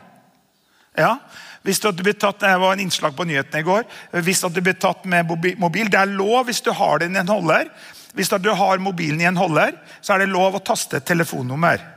[0.95, 1.17] Ja,
[1.65, 3.83] hvis du blir tatt, Det var en innslag på nyhetene i går.
[4.23, 5.27] Hvis du blir tatt med
[5.59, 7.67] mobil, Det er lov hvis du har den i en holder.
[8.13, 11.94] Hvis du har mobilen i en holder, så er det lov å taste et telefonnummer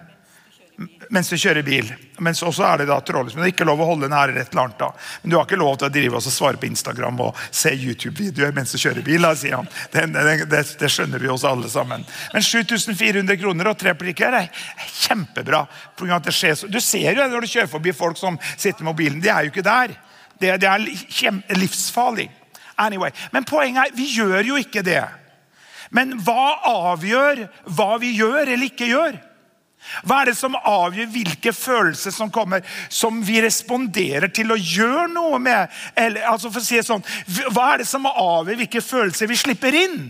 [1.10, 1.88] mens du kjører bil.
[2.22, 3.34] Men også er det da trådløst.
[3.34, 4.90] Men det er ikke lov å holde den her rett et eller annet da.
[5.22, 8.54] Men du har ikke lov til å drive og svare på Instagram og se YouTube-videoer
[8.54, 9.26] mens du kjører bil.
[9.26, 9.70] da, sier han.
[9.92, 12.06] Det, det, det, skjønner vi også alle sammen.
[12.34, 14.50] Men 7400 kroner og tre plikker er
[15.00, 15.64] kjempebra.
[15.98, 19.22] Du ser jo det når du kjører forbi folk som sitter med mobilen.
[19.24, 19.96] De er jo ikke der.
[20.38, 22.28] Det, det er livsfarlig.
[22.78, 23.10] Anyway.
[23.34, 25.02] Men poenget er, vi gjør jo ikke det.
[25.90, 29.18] Men hva avgjør hva vi gjør eller ikke gjør?
[30.04, 35.06] Hva er det som avgjør hvilke følelser som kommer, som vi responderer til å gjøre
[35.12, 35.72] noe med?
[35.96, 37.04] Eller, altså for å si det sånn,
[37.54, 40.00] Hva er det som avgjør hvilke følelser vi slipper inn?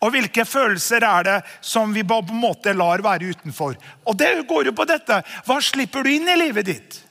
[0.00, 3.76] Og hvilke følelser er det som vi på en måte lar være utenfor?
[4.08, 5.20] Og Det går jo på dette.
[5.44, 7.02] Hva slipper du inn i livet ditt?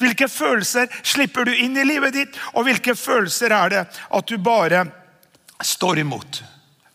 [0.00, 4.36] Hvilke følelser slipper du inn i livet ditt, og hvilke følelser er det at du
[4.40, 4.86] bare
[5.64, 6.42] står imot?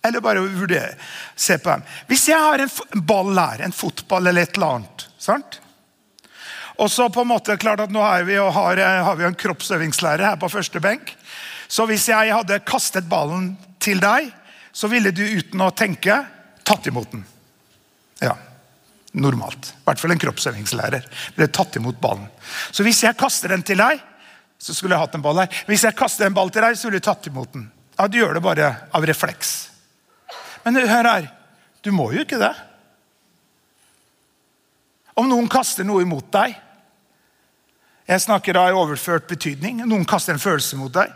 [0.04, 0.96] Eller bare vurdere.
[1.36, 1.84] Se på dem.
[2.10, 5.60] Hvis jeg har en ball her, en fotball eller et eller annet sant?
[6.82, 10.32] Og så på en måte, klart at Nå har vi, har, har vi en kroppsøvingslærer
[10.32, 11.14] her på første benk.
[11.70, 14.32] Så hvis jeg hadde kastet ballen til deg,
[14.74, 16.16] så ville du uten å tenke
[16.66, 17.22] tatt imot den.
[18.22, 18.34] Ja,
[19.12, 19.74] Normalt.
[19.76, 22.30] I hvert fall en kroppsøvingslærer ville tatt imot ballen.
[22.72, 24.00] Så hvis jeg kaster den til deg,
[24.62, 25.64] så skulle jeg hatt en ball her.
[25.68, 27.68] Hvis jeg kaster en ball til deg, så ville du tatt imot den.
[27.98, 29.71] Ja, Du gjør det bare av refleks.
[30.65, 31.30] Men hør her.
[31.82, 32.54] Du må jo ikke det.
[35.17, 36.54] Om noen kaster noe imot deg
[38.08, 39.84] Jeg snakker da i overført betydning.
[39.88, 41.12] Noen kaster en følelse mot deg.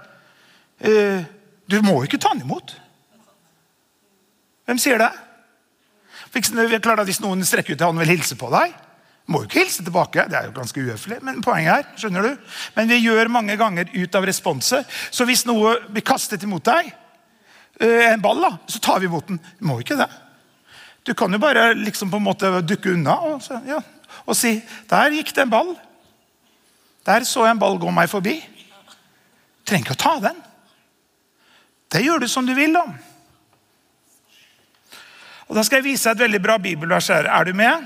[0.79, 1.25] Eh,
[1.67, 2.75] du må jo ikke ta den imot.
[4.69, 5.11] Hvem sier det?
[6.83, 8.73] Klart at Hvis noen strekker ut hånden og vil hilse på deg,
[9.27, 10.27] må jo ikke hilse tilbake.
[10.29, 11.17] Det er jo ganske uhøflig.
[11.25, 12.49] Men poenget her, skjønner du?
[12.75, 14.85] Men vi gjør mange ganger ut av responset.
[15.09, 16.91] Så hvis noe blir kastet imot deg,
[17.79, 19.39] en ball, da, så tar vi imot den.
[19.59, 20.09] Du må ikke det.
[21.05, 23.81] Du kan jo bare liksom på en måte dukke unna og, så, ja,
[24.25, 25.75] og si 'Der gikk det en ball'.
[27.05, 28.39] Der så jeg en ball gå meg forbi.
[28.41, 30.39] Du trenger ikke å ta den.
[31.91, 32.73] Det gjør du som du vil.
[32.73, 32.85] da.
[35.47, 37.29] Og Da skal jeg vise deg et veldig bra bibelvers her.
[37.29, 37.85] Er du med?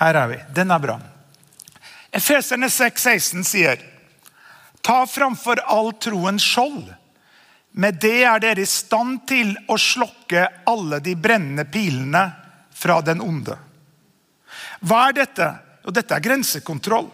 [0.00, 0.36] Her er vi.
[0.54, 1.00] Den er bra.
[2.12, 3.89] Efeserne 6, 16 sier
[4.80, 6.88] Ta framfor all troens skjold.
[7.70, 12.24] Med det er dere i stand til å slokke alle de brennende pilene
[12.74, 13.54] fra den onde.
[14.80, 15.48] Hva er dette?
[15.84, 17.10] Jo, dette er grensekontroll.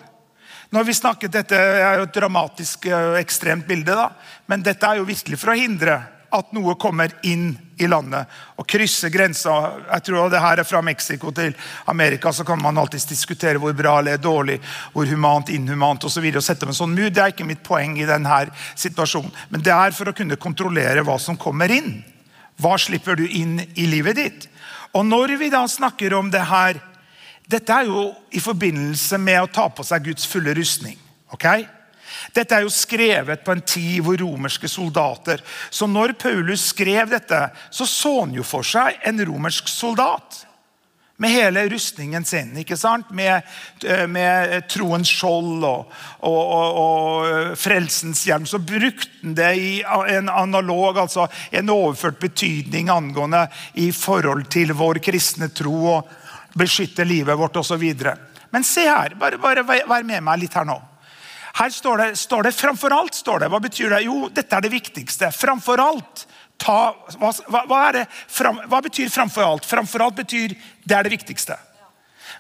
[0.75, 4.09] Når vi snakket, Dette er jo et dramatisk og eh, ekstremt bilde, da,
[4.51, 6.01] men dette er jo virkelig for å hindre
[6.37, 9.53] at noe kommer inn i landet og krysser grensa.
[9.91, 11.55] Jeg tror det her er Fra Mexico til
[11.91, 14.59] Amerika så kan man alltid diskutere hvor bra eller dårlig,
[14.93, 16.27] hvor humant, inhumant osv.
[16.41, 17.11] sette med en sånn mur.
[17.11, 18.43] Det er ikke mitt poeng i denne
[18.75, 19.33] situasjonen.
[19.51, 22.03] Men det er for å kunne kontrollere hva som kommer inn.
[22.61, 24.49] Hva slipper du inn i livet ditt?
[24.97, 26.81] Og når vi da snakker om det her
[27.47, 30.97] Dette er jo i forbindelse med å ta på seg Guds fulle rustning.
[31.31, 31.76] ok?
[32.35, 37.41] Dette er jo skrevet på en tid hvor romerske soldater Så når Paulus skrev dette,
[37.71, 40.47] så så han jo for seg en romersk soldat.
[41.19, 42.57] med hele rustningen sin.
[42.57, 43.11] ikke sant?
[43.11, 43.43] Med,
[43.85, 48.45] eh, med troens skjold og, og, og, og, frelsens hjelm.
[48.47, 49.71] Så brukte han det i
[50.13, 56.13] en analog, altså en overført betydning angående i forhold til vår kristne tro og
[56.57, 57.87] beskytte livet vårt osv.
[58.51, 60.77] Men se her, bare, bare vær med meg litt her nå.
[61.57, 63.15] Her står det, står det 'framfor alt'.
[63.15, 63.49] står det.
[63.49, 64.03] Hva betyr det?
[64.05, 65.31] Jo, dette er det viktigste.
[65.33, 66.27] Framfor alt.
[66.59, 67.33] Ta, hva,
[67.69, 69.65] hva, det, fram, hva, betyr 'framfor alt'?
[69.65, 71.57] Framfor alt betyr det er det viktigste.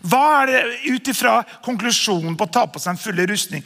[0.05, 3.65] Hva er det ut ifra konklusjonen på å ta på seg en full rustning?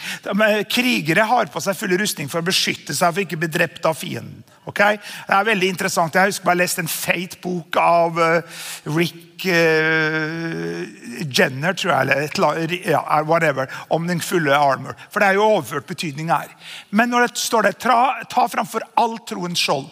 [0.70, 3.88] Krigere har på seg full rustning for å beskytte seg for ikke å bli drept
[3.88, 4.44] av fienden.
[4.70, 4.98] Okay?
[5.26, 6.14] Det er veldig interessant.
[6.14, 10.82] Jeg husker jeg leste en feit bok av uh, Rick uh,
[11.26, 14.98] Jenner, tror jeg, eller ja, whatever, om den fulle armor.
[15.10, 16.52] For det er jo overført betydning her.
[16.90, 19.88] Men når det står det, ta, ta framfor all troens skjold.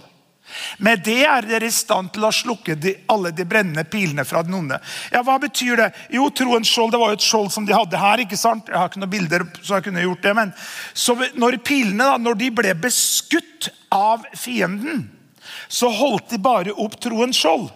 [0.78, 4.42] Med det er dere i stand til å slukke de, alle de brennende pilene fra
[4.46, 4.80] den onde.
[5.12, 5.90] Ja, Hva betyr det?
[6.14, 8.24] Jo, troens skjold det var jo et skjold som de hadde her.
[8.24, 8.68] ikke sant?
[8.68, 10.54] Jeg har ikke noen bilder, så jeg kunne gjort det, men
[10.94, 15.06] så Når pilene da, når de ble beskutt av fienden,
[15.68, 17.68] så holdt de bare opp troens skjold.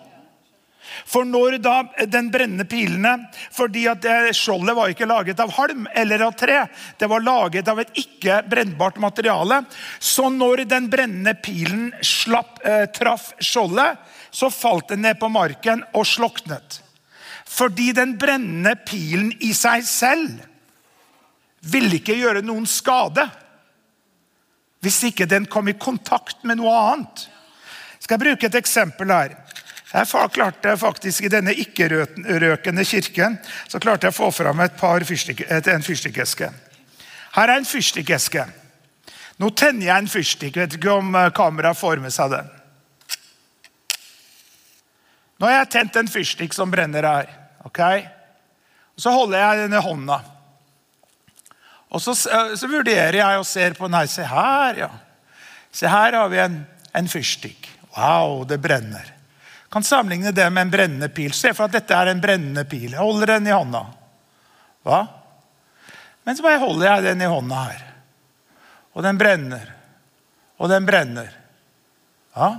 [1.08, 1.76] For når da
[2.10, 3.14] den brennende pilene
[3.54, 6.64] fordi at Skjoldet var ikke laget av halm eller av tre.
[6.98, 9.62] Det var laget av et ikke-brennbart materiale.
[9.98, 13.98] Så når den brennende pilen slapp, eh, traff skjoldet,
[14.30, 16.80] så falt den ned på marken og sloknet.
[17.46, 20.40] Fordi den brennende pilen i seg selv
[21.62, 23.28] ville ikke gjøre noen skade
[24.82, 27.28] hvis ikke den kom i kontakt med noe annet.
[28.02, 29.36] Skal jeg bruke et eksempel her?
[29.92, 33.36] Jeg klarte faktisk I denne ikke-røkende kirken
[33.68, 34.62] så klarte jeg å få fram
[35.04, 36.48] fyrstikk, en fyrstikkeske.
[37.36, 38.46] Her er en fyrstikkeske.
[39.40, 40.56] Nå tenner jeg en fyrstikk.
[40.56, 42.42] Vet ikke om eh, kameraet får med seg det.
[45.40, 47.30] Nå har jeg tent en fyrstikk som brenner her.
[47.68, 47.80] ok?
[48.96, 50.20] Så holder jeg den i hånda.
[51.92, 54.08] Og så, eh, så, vurderer jeg og ser på den her.
[54.08, 54.92] Se her, ja.
[55.72, 56.62] Se her har vi en,
[56.96, 57.68] en fyrstikk.
[57.92, 59.18] Wow, det brenner
[59.72, 61.32] kan sammenligne det med en brennende pil.
[61.32, 62.90] Se for at dette er en brennende pil.
[62.92, 63.86] Jeg holder den i hånda.
[64.84, 64.98] Hva?
[66.22, 67.86] Men så bare holder jeg den i hånda her.
[68.92, 69.72] Og den brenner.
[70.60, 71.32] Og den brenner.
[72.36, 72.50] Ja.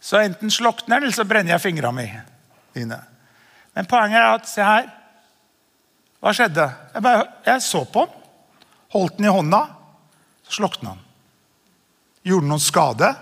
[0.00, 2.22] Så enten slukner den, eller så brenner jeg fingrene
[2.76, 3.02] mine.
[3.74, 4.88] Men poenget er at se her.
[6.22, 6.70] Hva skjedde?
[6.94, 8.24] Jeg, bare, jeg så på den.
[8.94, 9.64] Holdt den i hånda.
[10.46, 11.06] Så slukna den.
[12.22, 13.14] Gjorde den noen skade?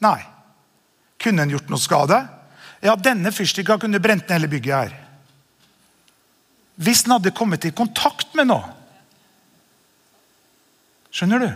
[0.00, 0.18] Nei.
[1.20, 2.18] Kunne den gjort noe skade?
[2.80, 4.94] Ja, denne fyrstikka kunne brent ned hele bygget her.
[6.80, 8.64] Hvis den hadde kommet i kontakt med noe.
[11.12, 11.50] Skjønner du?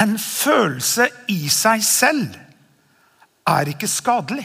[0.00, 2.36] En følelse i seg selv
[3.48, 4.44] er ikke skadelig.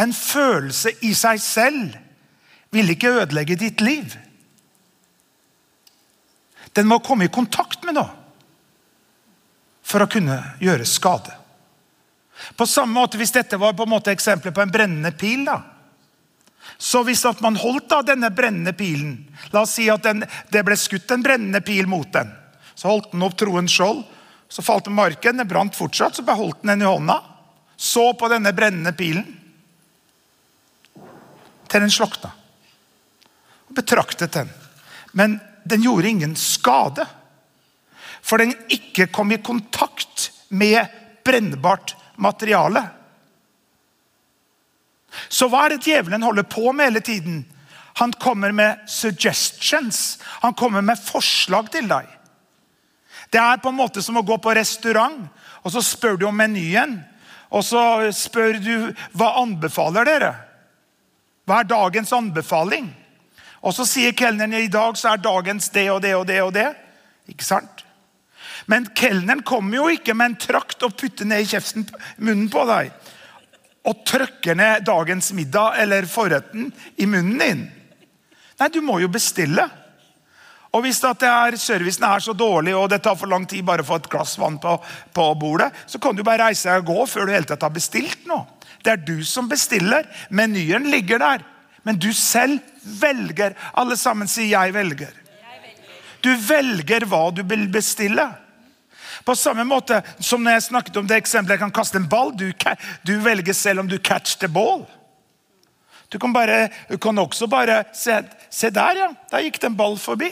[0.00, 1.96] En følelse i seg selv
[2.72, 4.12] vil ikke ødelegge ditt liv.
[6.76, 8.21] Den må komme i kontakt med noe
[9.82, 11.34] for å kunne gjøre skade.
[12.56, 15.60] På samme måte Hvis dette var på en måte eksempelet på en brennende pil da,
[16.78, 19.12] Så hvis at man holdt da denne brennende pilen
[19.52, 22.32] La oss si at den, det ble skutt en brennende pil mot den.
[22.74, 24.02] Så holdt den opp troens skjold.
[24.48, 25.36] Så falt den marken.
[25.36, 27.18] Den brant fortsatt, så beholdt den den i hånda.
[27.76, 29.26] Så på denne brennende pilen
[31.68, 32.32] til den slokna.
[33.68, 34.50] Og betraktet den.
[35.12, 37.06] Men den gjorde ingen skade
[38.22, 40.86] for den ikke kom i kontakt med
[41.26, 42.84] brennbart materiale.
[45.28, 47.42] Så hva er det djevelen holder på med hele tiden?
[48.00, 50.18] Han kommer med suggestions.
[50.40, 52.08] Han kommer med forslag til deg.
[53.32, 55.28] Det er på en måte som å gå på restaurant,
[55.64, 56.98] og så spør du om menyen.
[57.52, 57.82] Og så
[58.16, 58.74] spør du
[59.12, 60.32] hva anbefaler dere?
[61.44, 62.88] Hva er dagens anbefaling?
[63.62, 66.52] Og så sier kelneren i dag så er dagens det og det og det og
[66.56, 66.70] det.
[67.30, 67.84] Ikke sant?
[68.70, 71.86] Men kelneren kommer jo ikke med en trakt og putte ned i kjeften,
[72.22, 72.92] munnen på deg.
[73.88, 77.62] Og trykker ned dagens middag eller forretten i munnen din.
[78.60, 79.64] Nei, du må jo bestille.
[80.72, 83.84] Og hvis det er, servicen er så dårlig og det tar for lang tid bare
[83.84, 84.78] å få et glass vann på,
[85.12, 87.74] på bordet, så kan du bare reise deg og gå før du helt tatt har
[87.74, 88.46] bestilt noe.
[88.82, 90.08] Det er du som bestiller.
[90.30, 91.44] Menyen ligger der.
[91.82, 93.54] Men du selv velger.
[93.74, 95.18] Alle sammen sier 'jeg velger'.
[96.22, 98.24] Du velger hva du vil bestille.
[99.24, 102.32] På samme måte som når jeg snakket om det eksempelet jeg kan kaste en ball.
[102.36, 102.50] Du,
[103.06, 104.86] du velger selv om du catch the ball.
[106.12, 108.18] Du kan, bare, du kan også bare se,
[108.50, 109.12] se der, ja.
[109.30, 110.28] Der gikk det en ball forbi.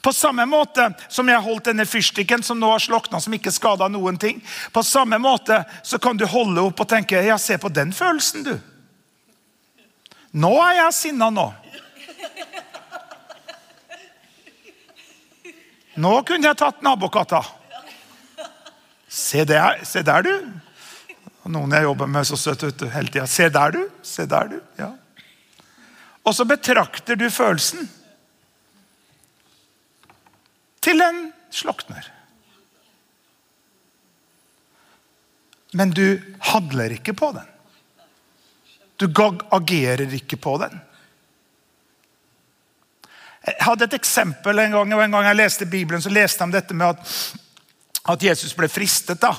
[0.00, 3.88] På samme måte som jeg holdt denne fyrstikken som nå har slokna, som ikke skada
[3.92, 4.40] noen ting.
[4.72, 8.46] På samme måte så kan du holde opp og tenke ja, se på den følelsen,
[8.46, 8.54] du.
[10.36, 11.46] Nå er jeg sinna nå.
[15.96, 17.40] Nå kunne jeg tatt nabokatta.
[19.08, 20.32] Se der, se der du.
[21.46, 23.26] Noen jeg jobber med, så søt ut hele tida.
[23.30, 23.84] Se der, du.
[24.04, 24.58] Se der, du.
[24.80, 24.90] Ja.
[26.26, 27.86] Og så betrakter du følelsen
[30.82, 31.20] til den
[31.54, 32.10] slukner.
[35.76, 36.18] Men du
[36.52, 37.46] handler ikke på den.
[38.96, 39.06] Du
[39.52, 40.76] agerer ikke på den.
[43.46, 46.56] Jeg hadde et eksempel en gang, og en gang jeg leste Bibelen, så leste de
[46.56, 47.18] dette med at,
[48.10, 49.32] at Jesus ble fristet da,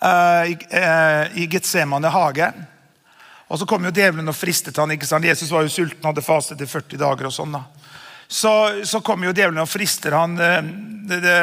[0.00, 2.48] uh, i, uh, i Getsemane hage.
[3.48, 5.28] Og Så kom jo djevelen og fristet han, ikke sant?
[5.28, 7.28] Jesus var jo sulten og hadde fastet i 40 dager.
[7.28, 7.66] og sånn da.
[8.28, 8.52] Så,
[8.84, 10.72] så kommer jo djevelen og frister han uh,
[11.08, 11.36] det, det,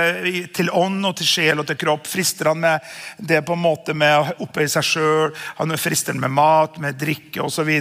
[0.57, 2.09] til ånd og til sjel og til kropp.
[2.09, 5.37] Frister han med det på en måte med å opphøye seg sjøl.
[5.61, 7.71] Han frister med mat, med drikke osv.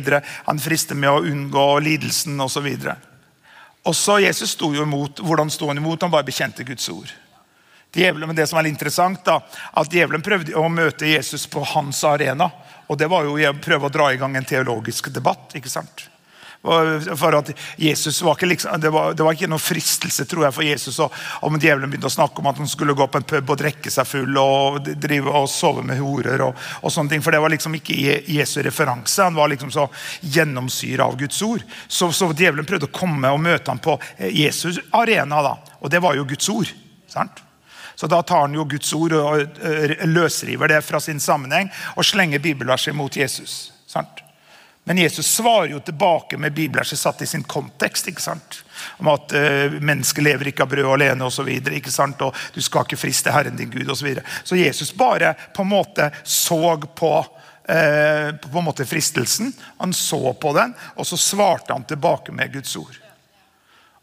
[0.45, 2.69] Han frister med å unngå lidelsen osv.
[3.85, 5.21] Også Jesus sto jo imot.
[5.21, 6.03] Hvordan sto han imot?
[6.03, 7.13] Han bare bekjente Guds ord.
[7.95, 9.37] Djevelen, men det som er interessant da,
[9.73, 12.51] at Djevelen prøvde å møte Jesus på hans arena.
[12.89, 15.55] og Det var jo å prøve å dra i gang en teologisk debatt.
[15.55, 16.09] ikke sant?
[16.65, 20.55] For at Jesus var ikke liksom, det, var, det var ikke noen fristelse tror jeg,
[20.57, 21.13] for Jesus og,
[21.45, 23.93] om djevelen begynte å snakke om at han skulle gå på en pub og drikke
[23.93, 26.47] seg full og drive og sove med horer.
[26.47, 27.99] og, og sånne ting, For det var liksom ikke
[28.33, 29.21] Jesu referanse.
[29.27, 29.91] Han var liksom så
[30.25, 31.69] gjennomsyra av Guds ord.
[31.87, 35.45] Så, så djevelen prøvde å komme og møte ham på eh, Jesus arena.
[35.45, 36.73] da, Og det var jo Guds ord.
[37.13, 37.45] sant?
[37.95, 42.09] Så Da tar han jo Guds ord og eh, løsriver det fra sin sammenheng og
[42.09, 43.75] slenger bibelverset mot Jesus.
[43.87, 44.24] sant?
[44.85, 48.09] Men Jesus svarer jo tilbake med bibelverset satt i sin kontekst.
[48.09, 48.65] ikke sant?
[48.99, 51.49] Om at uh, mennesket lever ikke av brød alene osv.
[51.49, 53.97] Og, og du skal ikke friste Herren din Gud osv.
[54.03, 54.27] Så, videre.
[54.45, 59.55] så Jesus bare på en måte så på, uh, på en måte fristelsen.
[59.81, 63.01] Han så på den, og så svarte han tilbake med Guds ord.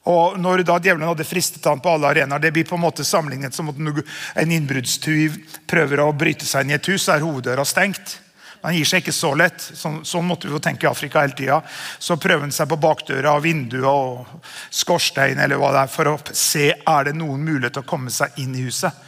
[0.09, 3.05] Og når da Djevelen hadde fristet han på alle arenaer, det blir på en måte
[3.05, 5.37] sammenlignet som at en innbruddstyv
[5.69, 8.17] prøver å bryte seg inn i et hus, er hoveddøra stengt.
[8.62, 9.62] Han gir seg ikke så lett.
[9.62, 11.62] Sånn, sånn måtte vi jo tenke i Afrika hele tida.
[12.00, 16.12] Så prøver han seg på bakdøra, og vinduet og skorstein eller hva det er, for
[16.12, 19.08] å se er det noen mulighet til å komme seg inn i huset.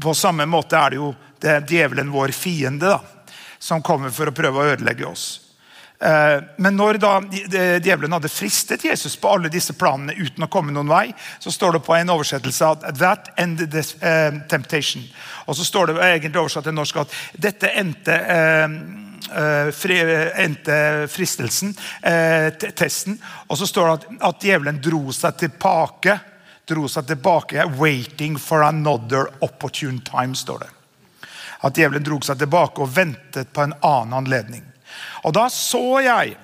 [0.00, 4.30] På samme måte er det jo det er djevelen vår fiende, da, som kommer for
[4.30, 5.41] å prøve å ødelegge oss.
[6.02, 7.10] Eh, men når da
[7.78, 11.76] djevelen hadde fristet Jesus på alle disse planene uten å komme noen vei, så står
[11.76, 15.06] det på en oversettelse at 'that ended the uh, temptation'.
[15.46, 18.68] Og så står det egentlig oversatt til norsk at dette endte eh,
[20.42, 21.70] endte fristelsen,
[22.76, 23.14] testen.
[23.46, 26.18] Og så står det at, at djevelen dro seg tilbake.
[26.66, 30.70] Dro seg tilbake, 'waiting for another opportune time', står det.
[31.62, 34.71] At djevelen dro seg tilbake og ventet på en annen anledning.
[35.26, 36.36] Og da så jeg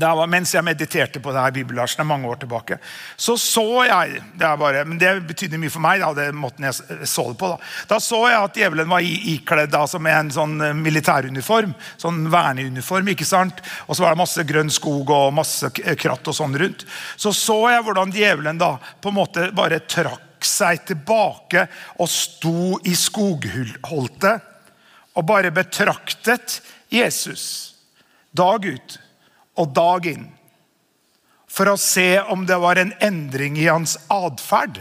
[0.00, 2.78] var mens jeg mediterte på det her bibelversene mange år tilbake,
[3.16, 6.00] så så jeg det, er bare, men det betydde mye for meg.
[6.00, 7.50] Da, det måten jeg så det på.
[7.52, 7.58] Da,
[7.90, 11.74] da så jeg at djevelen var ikledd altså, med en sånn eh, militæruniform.
[12.00, 13.12] Sånn verneuniform.
[13.12, 13.60] ikke sant?
[13.84, 16.86] Og så var det masse grønn skog og masse kratt og sånn rundt.
[17.20, 21.68] Så så jeg hvordan djevelen da på en måte bare trakk seg tilbake
[22.00, 24.48] og sto i skogholtet
[25.12, 27.74] og bare betraktet Jesus
[28.32, 28.98] dag ut
[29.60, 30.28] og dag inn
[31.52, 34.80] for å se om det var en endring i hans atferd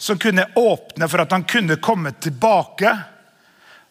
[0.00, 2.92] som kunne åpne for at han kunne komme tilbake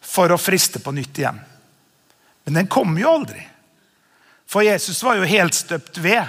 [0.00, 1.40] for å friste på nytt igjen.
[2.46, 3.42] Men den kom jo aldri.
[4.50, 6.24] For Jesus var jo helt støpt ved.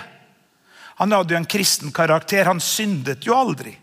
[1.02, 2.46] Han hadde jo en kristen karakter.
[2.46, 3.74] Han syndet jo aldri.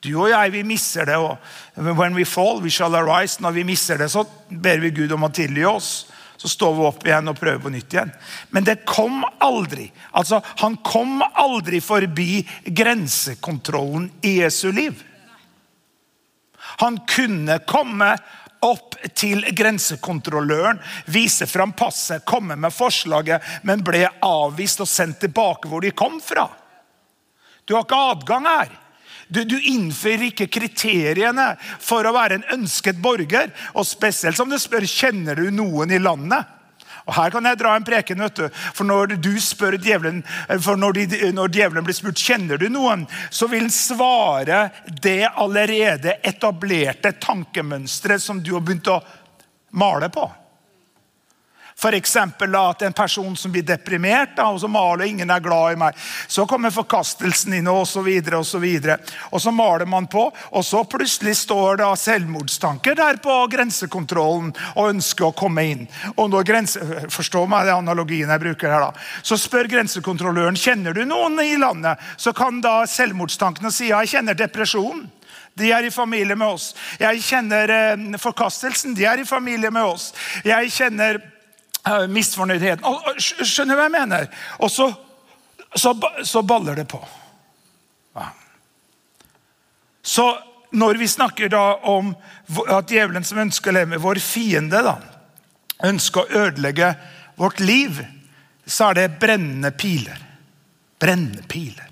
[0.00, 1.16] Du og jeg, vi misser det.
[1.16, 1.36] og
[1.76, 3.40] When we fall, we shall arise.
[3.40, 5.92] Når vi misser det, så ber vi Gud om å tilgi oss.
[6.36, 8.12] Så står vi opp igjen og prøver på nytt igjen.
[8.50, 9.86] Men det kom aldri.
[10.12, 15.02] Altså, Han kom aldri forbi grensekontrollen i Jesu liv.
[16.82, 18.16] Han kunne komme
[18.64, 20.80] opp til grensekontrolløren,
[21.12, 26.16] vise fram passet, komme med forslaget, men ble avvist og sendt tilbake hvor de kom
[26.24, 26.48] fra.
[27.64, 28.72] Du har ikke adgang her.
[29.34, 33.50] Du, du innfører ikke kriteriene for å være en ønsket borger.
[33.74, 36.54] Og spesielt som du spør kjenner du noen i landet.
[37.04, 38.22] Og Her kan jeg dra en preken.
[38.24, 38.46] vet du.
[38.74, 40.22] For Når du spør djevelen,
[40.60, 44.62] for når, de, når djevelen blir spurt kjenner du noen, så vil han svare
[45.02, 49.02] det allerede etablerte tankemønsteret som du har begynt å
[49.76, 50.24] male på.
[51.84, 52.16] F.eks.
[52.16, 55.98] at en person som blir deprimert, og så maler ingen er glad i meg.
[56.28, 58.96] Så kommer forkastelsen inn, og så videre og så videre.
[59.30, 64.94] Og så maler man på, og så plutselig står da selvmordstanker der på grensekontrollen og
[64.94, 65.84] ønsker å komme inn.
[66.16, 66.80] Og når grense,
[67.14, 69.02] Forstå meg det analogien jeg bruker her da.
[69.26, 72.00] Så spør grensekontrolløren kjenner du noen i landet.
[72.16, 75.04] Så kan da selvmordstankene si ja, jeg kjenner depresjon.
[75.54, 76.72] De er i familie med oss.
[76.98, 78.96] Jeg kjenner eh, forkastelsen.
[78.98, 80.10] De er i familie med oss.
[80.46, 81.20] Jeg kjenner
[82.08, 83.18] misfornøydheten.
[83.20, 84.28] Skjønner du hva jeg mener?
[84.64, 84.88] Og så,
[85.74, 85.92] så,
[86.24, 87.00] så baller det på.
[90.04, 90.26] Så
[90.70, 92.12] når vi snakker da om
[92.68, 94.98] at djevelen som ønsker å leve med vår fiende, da,
[95.86, 96.90] ønsker å ødelegge
[97.40, 98.02] vårt liv,
[98.66, 100.20] så er det brennende piler.
[101.00, 101.88] Brennende piler.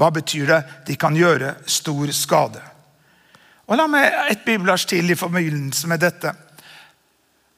[0.00, 0.60] Hva betyr det?
[0.88, 2.62] De kan gjøre stor skade.
[3.68, 6.32] Og La meg et bibelvers til i forbindelse med dette.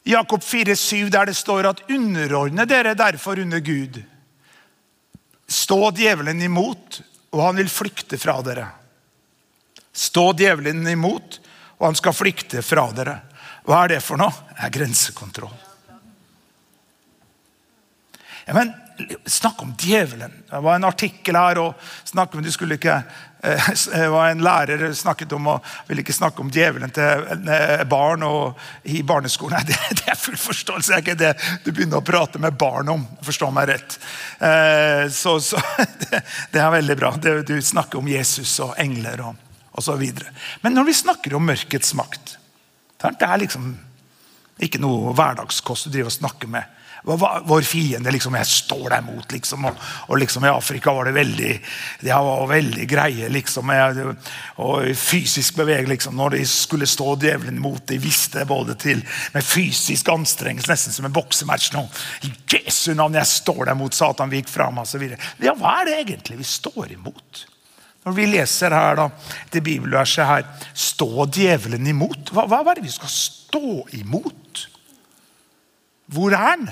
[0.04, 4.02] Jakob 4,7, der det står at 'underordne dere derfor under Gud'.
[5.48, 8.66] Stå djevelen imot, og han vil flykte fra dere.
[9.92, 11.38] Stå djevelen imot,
[11.78, 13.20] og han skal flykte fra dere.
[13.64, 14.32] Hva er det for noe?
[14.56, 15.54] Det er grensekontroll.
[18.46, 18.72] Ja, men
[19.26, 20.32] Snakk om djevelen.
[20.50, 21.74] Det var en artikkel her og
[22.12, 23.02] om, du skulle ikke,
[23.42, 27.84] eh, det var En lærer snakket om å ville ikke snakke om djevelen til eh,
[27.88, 29.58] barn og i barneskolen.
[29.58, 30.90] Nei, det, det, er full forståelse.
[30.90, 31.32] Det er ikke det
[31.64, 33.06] du begynner å prate med barn om.
[33.22, 33.98] Forstå meg rett.
[34.38, 35.60] Eh, så, så
[36.04, 36.22] det,
[36.52, 37.14] det, er veldig bra.
[37.20, 39.40] Du snakker om Jesus og engler og,
[39.78, 40.04] osv.
[40.60, 42.36] Men når vi snakker om mørkets makt
[43.02, 43.72] Det er liksom
[44.62, 48.10] ikke noe hverdagskost du driver og snakker med vår fiende.
[48.10, 49.64] liksom, Jeg står deg mot, liksom.
[49.64, 51.52] Og, og liksom i Afrika var det veldig
[52.00, 53.28] de var veldig greie.
[53.28, 54.16] liksom, jeg,
[54.56, 55.92] og Fysisk bevegelse.
[55.92, 57.86] Liksom, når de skulle stå djevelen imot.
[57.88, 59.02] De visste både til
[59.34, 61.72] med fysisk anstrengelse, nesten som en boksematch.
[61.72, 61.86] nå.
[62.22, 65.02] I Jesu navn, jeg står deg mot Satan, vi gikk fram osv.
[65.42, 67.46] Ja, hva er det egentlig vi står imot?
[68.02, 69.08] Når vi leser her da,
[69.52, 72.32] det bibelverset her, stå djevelen imot.
[72.34, 74.64] Hva, hva er det vi skal stå imot?
[76.12, 76.66] Hvor er han?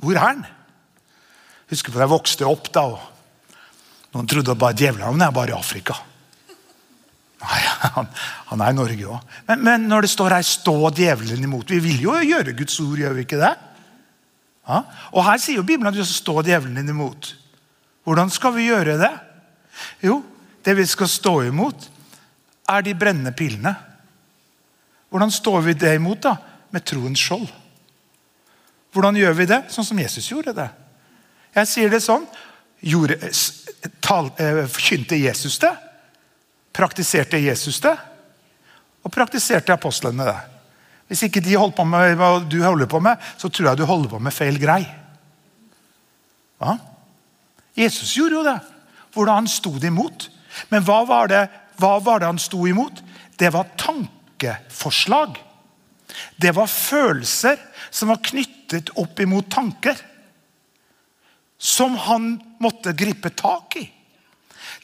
[0.00, 0.44] Hvor er han?
[1.70, 2.70] Husker på da jeg vokste opp.
[2.74, 5.94] da, og Noen trodde bare djevelen er bare i Afrika.
[7.40, 7.58] Nei,
[7.94, 8.08] han,
[8.50, 9.36] han er i Norge òg.
[9.48, 12.98] Men, men, når det står her 'stå djevelen imot' Vi vil jo gjøre Guds ord,
[12.98, 13.54] gjør vi ikke det?
[14.68, 14.82] Ja?
[15.12, 17.36] Og Her sier jo Bibelen at vi skal stå djevelen imot.
[18.04, 19.12] Hvordan skal vi gjøre det?
[20.02, 20.22] Jo,
[20.64, 21.88] det vi skal stå imot,
[22.68, 23.74] er de brennende pilene.
[25.08, 26.22] Hvordan står vi det imot?
[26.22, 26.36] da?
[26.70, 27.48] Med troens skjold.
[28.92, 29.60] Hvordan gjør vi det?
[29.70, 30.68] Sånn som Jesus gjorde det.
[31.54, 32.26] Jeg sier det sånn.
[32.80, 33.18] Gjorde,
[34.02, 35.72] tal, eh, forkynte Jesus det?
[36.72, 37.96] Praktiserte Jesus det?
[39.04, 40.38] Og praktiserte apostlene det?
[41.10, 43.86] Hvis ikke de holdt på med hva du holder på med, så tror jeg du
[43.88, 44.84] holder på med feil grei.
[46.60, 46.76] Ja?
[47.74, 48.58] Jesus gjorde jo det.
[49.14, 50.28] Hvordan han sto det imot.
[50.70, 51.48] Men hva var det,
[51.82, 53.02] hva var det han sto imot?
[53.38, 55.38] Det var tankeforslag.
[56.36, 57.58] Det var følelser
[57.90, 58.59] som var knyttet
[58.94, 59.96] opp imot tanker.
[61.58, 63.84] Som han måtte gripe tak i.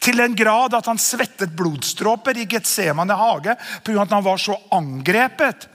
[0.03, 4.03] Til en grad at han svettet blodstråper i Getsemane hage pga.
[4.03, 5.68] at han var så angrepet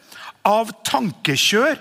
[0.47, 1.77] av tankekjør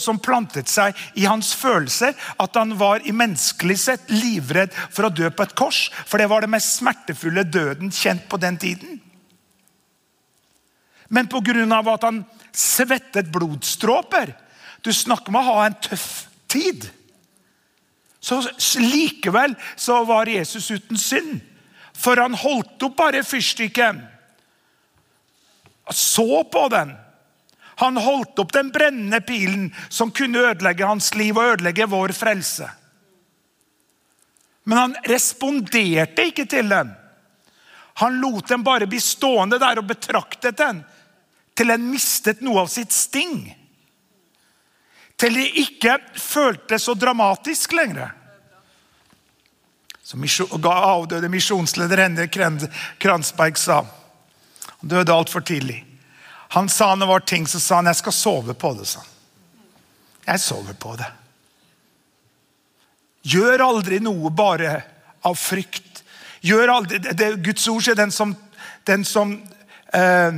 [0.00, 5.14] som plantet seg i hans følelser, at han var i menneskelig sett livredd for å
[5.14, 5.84] dø på et kors.
[6.06, 8.98] For det var det mest smertefulle døden kjent på den tiden.
[11.10, 11.92] Men pga.
[11.94, 14.34] at han svettet blodstråper,
[14.80, 16.88] du snakker om å ha en tøff tid.
[18.20, 18.42] Så
[18.80, 21.40] Likevel så var Jesus uten synd.
[21.96, 24.00] For han holdt opp bare fyrstikken.
[25.90, 26.94] Så på den.
[27.80, 32.68] Han holdt opp den brennende pilen som kunne ødelegge hans liv og ødelegge vår frelse.
[34.68, 36.92] Men han responderte ikke til den.
[38.00, 40.84] Han lot den bare bli stående der og betraktet den
[41.56, 43.48] til den mistet noe av sitt sting
[45.20, 48.14] til de ikke føltes så dramatisk lenger.
[50.02, 52.38] Som avdøde misjonsleder Henrik
[52.98, 53.84] Kransberg sa.
[54.80, 55.84] Han døde altfor tidlig.
[56.56, 58.84] Han sa det var ting, så sa han 'jeg skal sove på det'.
[58.84, 59.08] sa han.
[60.26, 61.06] Jeg sover på det.
[63.22, 64.82] Gjør aldri noe bare
[65.24, 66.02] av frykt.
[66.40, 68.36] Gjør aldri, det, Guds ord sier den som,
[68.88, 69.42] den som,
[69.94, 70.34] øh,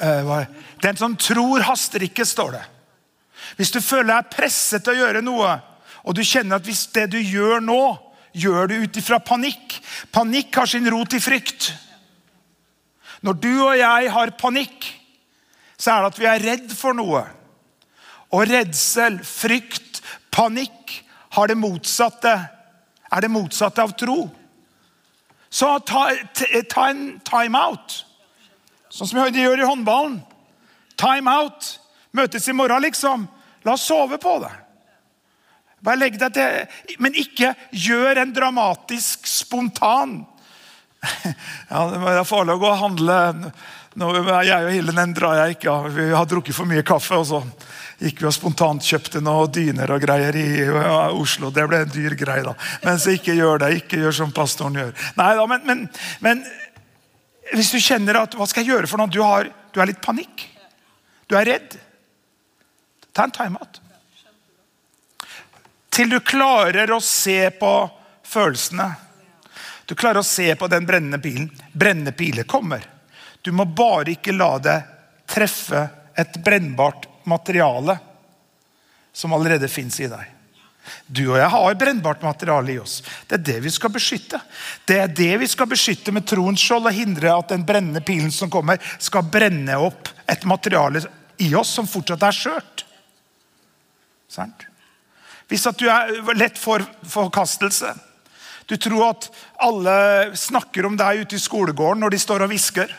[0.00, 0.46] øh,
[0.82, 2.71] den som tror, haster ikke, står det.
[3.58, 5.56] Hvis du føler deg presset til å gjøre noe,
[6.02, 7.82] og du kjenner at hvis det du gjør nå,
[8.32, 9.74] gjør du ut ifra panikk
[10.12, 11.72] Panikk har sin rot i frykt.
[13.22, 14.86] Når du og jeg har panikk,
[15.78, 17.22] så er det at vi er redd for noe.
[18.32, 20.00] og redsel, frykt,
[20.32, 21.04] panikk
[21.36, 22.32] har det motsatte,
[23.12, 24.30] er det motsatte av tro.
[25.52, 26.06] Så ta,
[26.72, 27.98] ta en time-out.
[28.88, 30.22] Sånn som de gjør i håndballen.
[30.96, 31.74] Time-out.
[32.16, 33.26] Møtes i morgen, liksom.
[33.66, 34.52] La oss sove på det.
[35.82, 36.96] Bare legg deg til.
[37.02, 40.20] Men ikke gjør en dramatisk, spontan
[41.72, 43.16] Ja, Det er farlig å gå og handle.
[43.98, 44.08] Nå,
[44.46, 45.88] jeg og Hilde den drar jeg ikke av.
[45.92, 47.18] Vi har drukket for mye kaffe.
[47.18, 47.42] og så
[48.02, 50.46] gikk vi og spontant kjøpte noen dyner og greier i
[51.18, 51.50] Oslo.
[51.50, 52.54] Det ble en dyr greie, da.
[52.86, 53.72] Men så ikke gjør det.
[53.82, 54.94] Ikke gjør som pastoren gjør.
[55.18, 55.84] Nei da, men, men,
[56.24, 56.44] men
[57.52, 59.12] hvis du kjenner at Hva skal jeg gjøre for noe?
[59.12, 60.46] Du, har, du er litt panikk.
[61.28, 61.76] Du er redd.
[63.12, 63.80] Ta en timeout.
[65.92, 67.72] Til du klarer å se på
[68.24, 68.88] følelsene.
[69.84, 71.50] Du klarer å se på den brennende pilen.
[71.72, 72.86] Brennende piler kommer.
[73.42, 74.78] Du må bare ikke la det
[75.28, 75.82] treffe
[76.16, 77.98] et brennbart materiale
[79.12, 80.28] som allerede fins i deg.
[81.06, 83.02] Du og jeg har brennbart materiale i oss.
[83.28, 84.40] Det er det vi skal beskytte.
[84.88, 88.32] Det er det vi skal beskytte med troens skjold og hindre at den brennende pilen
[88.34, 91.04] som kommer, skal brenne opp et materiale
[91.42, 92.86] i oss som fortsatt er skjørt.
[95.50, 97.92] Hvis at du er lett for forkastelse,
[98.66, 99.28] du tror at
[99.60, 99.94] alle
[100.38, 102.92] snakker om deg ute i skolegården når de står og hvisker.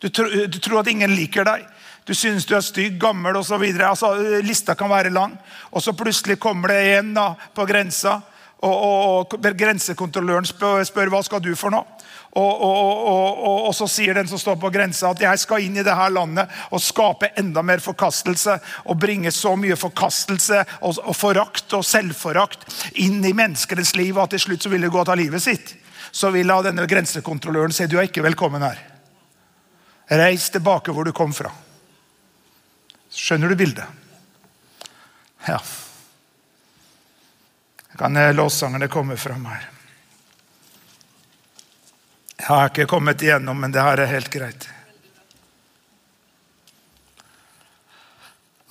[0.00, 1.64] Du, du, tror at ingen liker deg.
[2.08, 3.64] Du synes du er stygg, gammel osv.
[3.82, 4.12] Altså,
[4.44, 5.34] lista kan være lang.
[5.74, 8.20] Og så plutselig kommer det en da, på grensa,
[8.60, 12.00] og, og, og grensekontrolløren spør, spør hva skal du for noe.
[12.30, 12.60] Og,
[13.66, 16.12] og, så sier den som står på grensa at jeg skal inn i det her
[16.14, 18.54] landet og skape enda mer forkastelse.
[18.86, 22.68] Og bringe så mye forkastelse og, forakt og selvforakt
[23.02, 25.74] inn i menneskenes liv at til slutt så vil de gå og ta livet sitt.
[26.12, 28.78] Så vil da denne grensekontrolløren si du er ikke velkommen her.
[30.20, 31.50] Reis tilbake hvor du kom fra.
[33.10, 33.86] Skjønner du bildet?
[35.48, 35.58] Ja.
[38.00, 39.68] Kan lovsangerne komme fram her?
[42.36, 44.64] Jeg har ikke kommet igjennom, men det her er helt greit.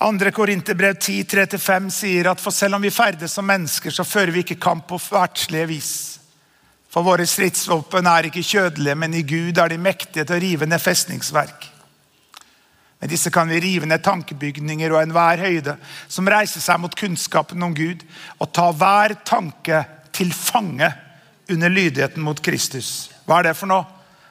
[0.02, 4.42] Andre Korinterbrev 10.3-5 sier at for selv om vi ferdes som mennesker, så fører vi
[4.42, 5.94] ikke kamp på verdslige vis.
[6.90, 10.66] For våre stridsvåpen er ikke kjødelige, men i Gud er de mektige til å rive
[10.66, 11.69] ned festningsverk.
[13.00, 15.76] Med disse kan vi rive ned tankebygninger og enhver høyde
[16.08, 18.02] som reiser seg mot kunnskapen om Gud,
[18.38, 20.90] og ta hver tanke til fange
[21.50, 23.08] under lydigheten mot Kristus.
[23.24, 23.86] Hva er det for noe?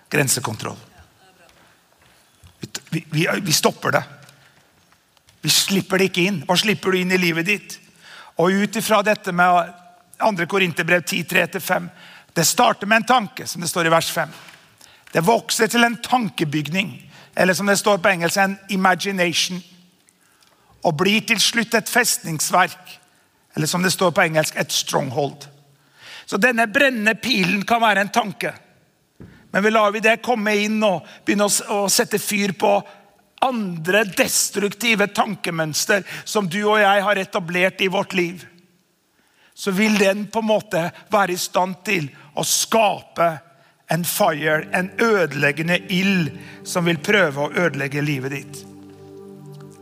[0.09, 0.77] Grensekontroll.
[2.89, 4.03] Vi, vi, vi stopper det.
[5.41, 6.41] Vi slipper det ikke inn.
[6.45, 7.77] Hva slipper du inn i livet ditt?
[8.39, 9.73] Og ut ifra dette med
[10.19, 10.47] 2.
[10.51, 11.89] Korinterbrev 10.3-5
[12.33, 14.33] Det starter med en tanke, som det står i vers 5.
[15.11, 16.91] Det vokser til en tankebygning,
[17.39, 19.61] eller som det står på engelsk, en imagination.
[20.83, 22.97] Og blir til slutt et festningsverk,
[23.55, 25.47] eller som det står på engelsk, et stronghold.
[26.27, 28.51] Så denne brennende pilen kan være en tanke.
[29.53, 32.75] Men vi lar vi det komme inn og begynne å, sette fyr på
[33.47, 38.43] andre destruktive tankemønster som du og jeg har etablert i vårt liv,
[39.55, 43.31] så vil den på en måte være i stand til å skape
[43.89, 46.31] en fire, en ødeleggende ild,
[46.63, 48.59] som vil prøve å ødelegge livet ditt.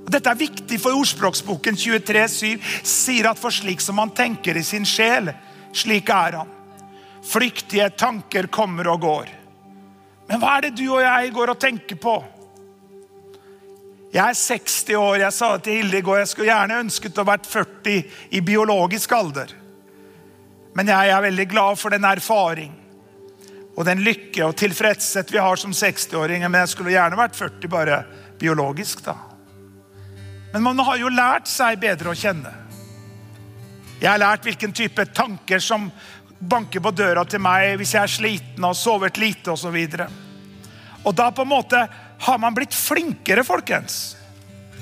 [0.06, 4.64] Og dette er viktig, for ordspråksboken 23,7 sier at for slik som han tenker i
[4.64, 5.34] sin sjel,
[5.76, 6.56] slik er han.
[7.28, 9.36] Flyktige tanker kommer og går.
[10.30, 12.16] Men hva er det du og jeg går og tenker på?
[14.14, 15.20] Jeg er 60 år.
[15.26, 16.22] Jeg sa til Hilde i går.
[16.22, 18.00] Jeg skulle gjerne ønsket å vært 40
[18.32, 19.52] i biologisk alder.
[20.80, 22.72] Men jeg er veldig glad for den erfaring
[23.78, 26.50] og den lykke og tilfredshet vi har som 60-åringer.
[26.50, 28.00] Men jeg skulle gjerne vært 40 bare
[28.42, 29.14] biologisk, da.
[30.54, 32.54] Men man har jo lært seg bedre å kjenne.
[34.02, 35.92] Jeg har lært hvilken type tanker som
[36.40, 39.74] banker på døra til meg hvis jeg er sliten og har sovet lite osv.
[39.74, 40.10] Og, så
[41.08, 41.86] og da på en måte
[42.20, 44.16] har man blitt flinkere, folkens.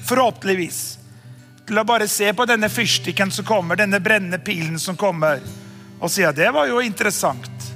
[0.07, 0.81] Forhåpentligvis.
[1.65, 5.41] Å bare se på denne fyrstikken som kommer, denne brennende pilen som kommer,
[5.99, 7.74] og si at det var jo interessant.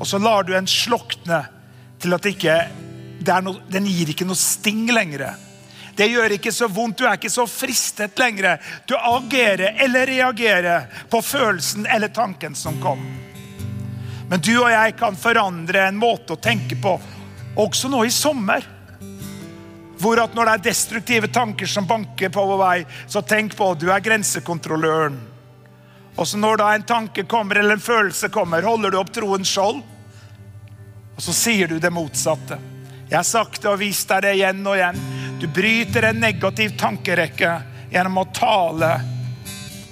[0.00, 1.42] Og så lar du en slokne
[2.00, 2.56] til at det ikke
[3.20, 5.26] det no, Den gir ikke noe sting lenger.
[5.96, 7.02] Det gjør ikke så vondt.
[7.02, 8.56] Du er ikke så fristet lenger.
[8.88, 13.02] Du agerer eller reagerer på følelsen eller tanken som kom.
[14.30, 16.94] Men du og jeg kan forandre en måte å tenke på,
[17.58, 18.64] også nå i sommer.
[20.00, 22.76] Hvor at når det er destruktive tanker som banker på vår vei,
[23.10, 25.18] så tenk på at du er grensekontrolløren.
[26.16, 29.50] Og så når da en tanke kommer eller en følelse kommer, holder du opp troens
[29.50, 29.82] skjold.
[31.20, 32.56] Og så sier du det motsatte.
[33.10, 35.00] Jeg har sagt det og vist deg det igjen og igjen.
[35.36, 37.50] Du bryter en negativ tankerekke
[37.90, 38.88] gjennom å tale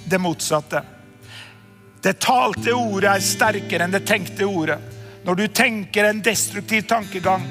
[0.09, 0.81] det motsatte.
[2.01, 4.79] Det talte ordet er sterkere enn det tenkte ordet.
[5.21, 7.43] Når du tenker en destruktiv tankegang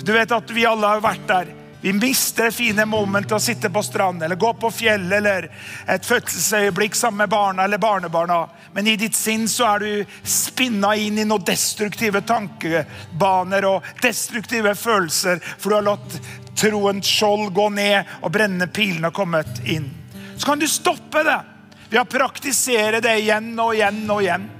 [0.00, 1.52] Du vet at vi alle har vært der.
[1.82, 5.46] Vi mister fine momentet å sitte på stranden eller gå på fjellet eller
[5.88, 8.42] et fødselsøyeblikk sammen med barna eller barnebarna.
[8.74, 14.74] Men i ditt sinn så er du spinna inn i noen destruktive tankebaner og destruktive
[14.76, 16.20] følelser, for du har latt
[16.60, 19.88] troens skjold gå ned og brennende pilene kommet inn.
[20.36, 21.40] Så kan du stoppe det
[21.88, 24.50] ved å praktisere det igjen og igjen og igjen.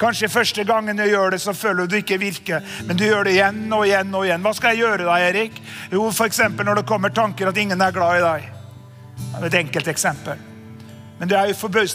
[0.00, 2.64] Kanskje første gangen du gjør det, så føler du det ikke virker.
[2.84, 4.42] Men du gjør det igjen og igjen og igjen.
[4.44, 5.62] Hva skal jeg gjøre da, Erik?
[5.92, 6.42] Jo, f.eks.
[6.58, 8.52] når det kommer tanker at ingen er glad i deg.
[9.16, 10.42] Det er et enkelt eksempel.
[11.18, 11.94] Men det er jo forbausende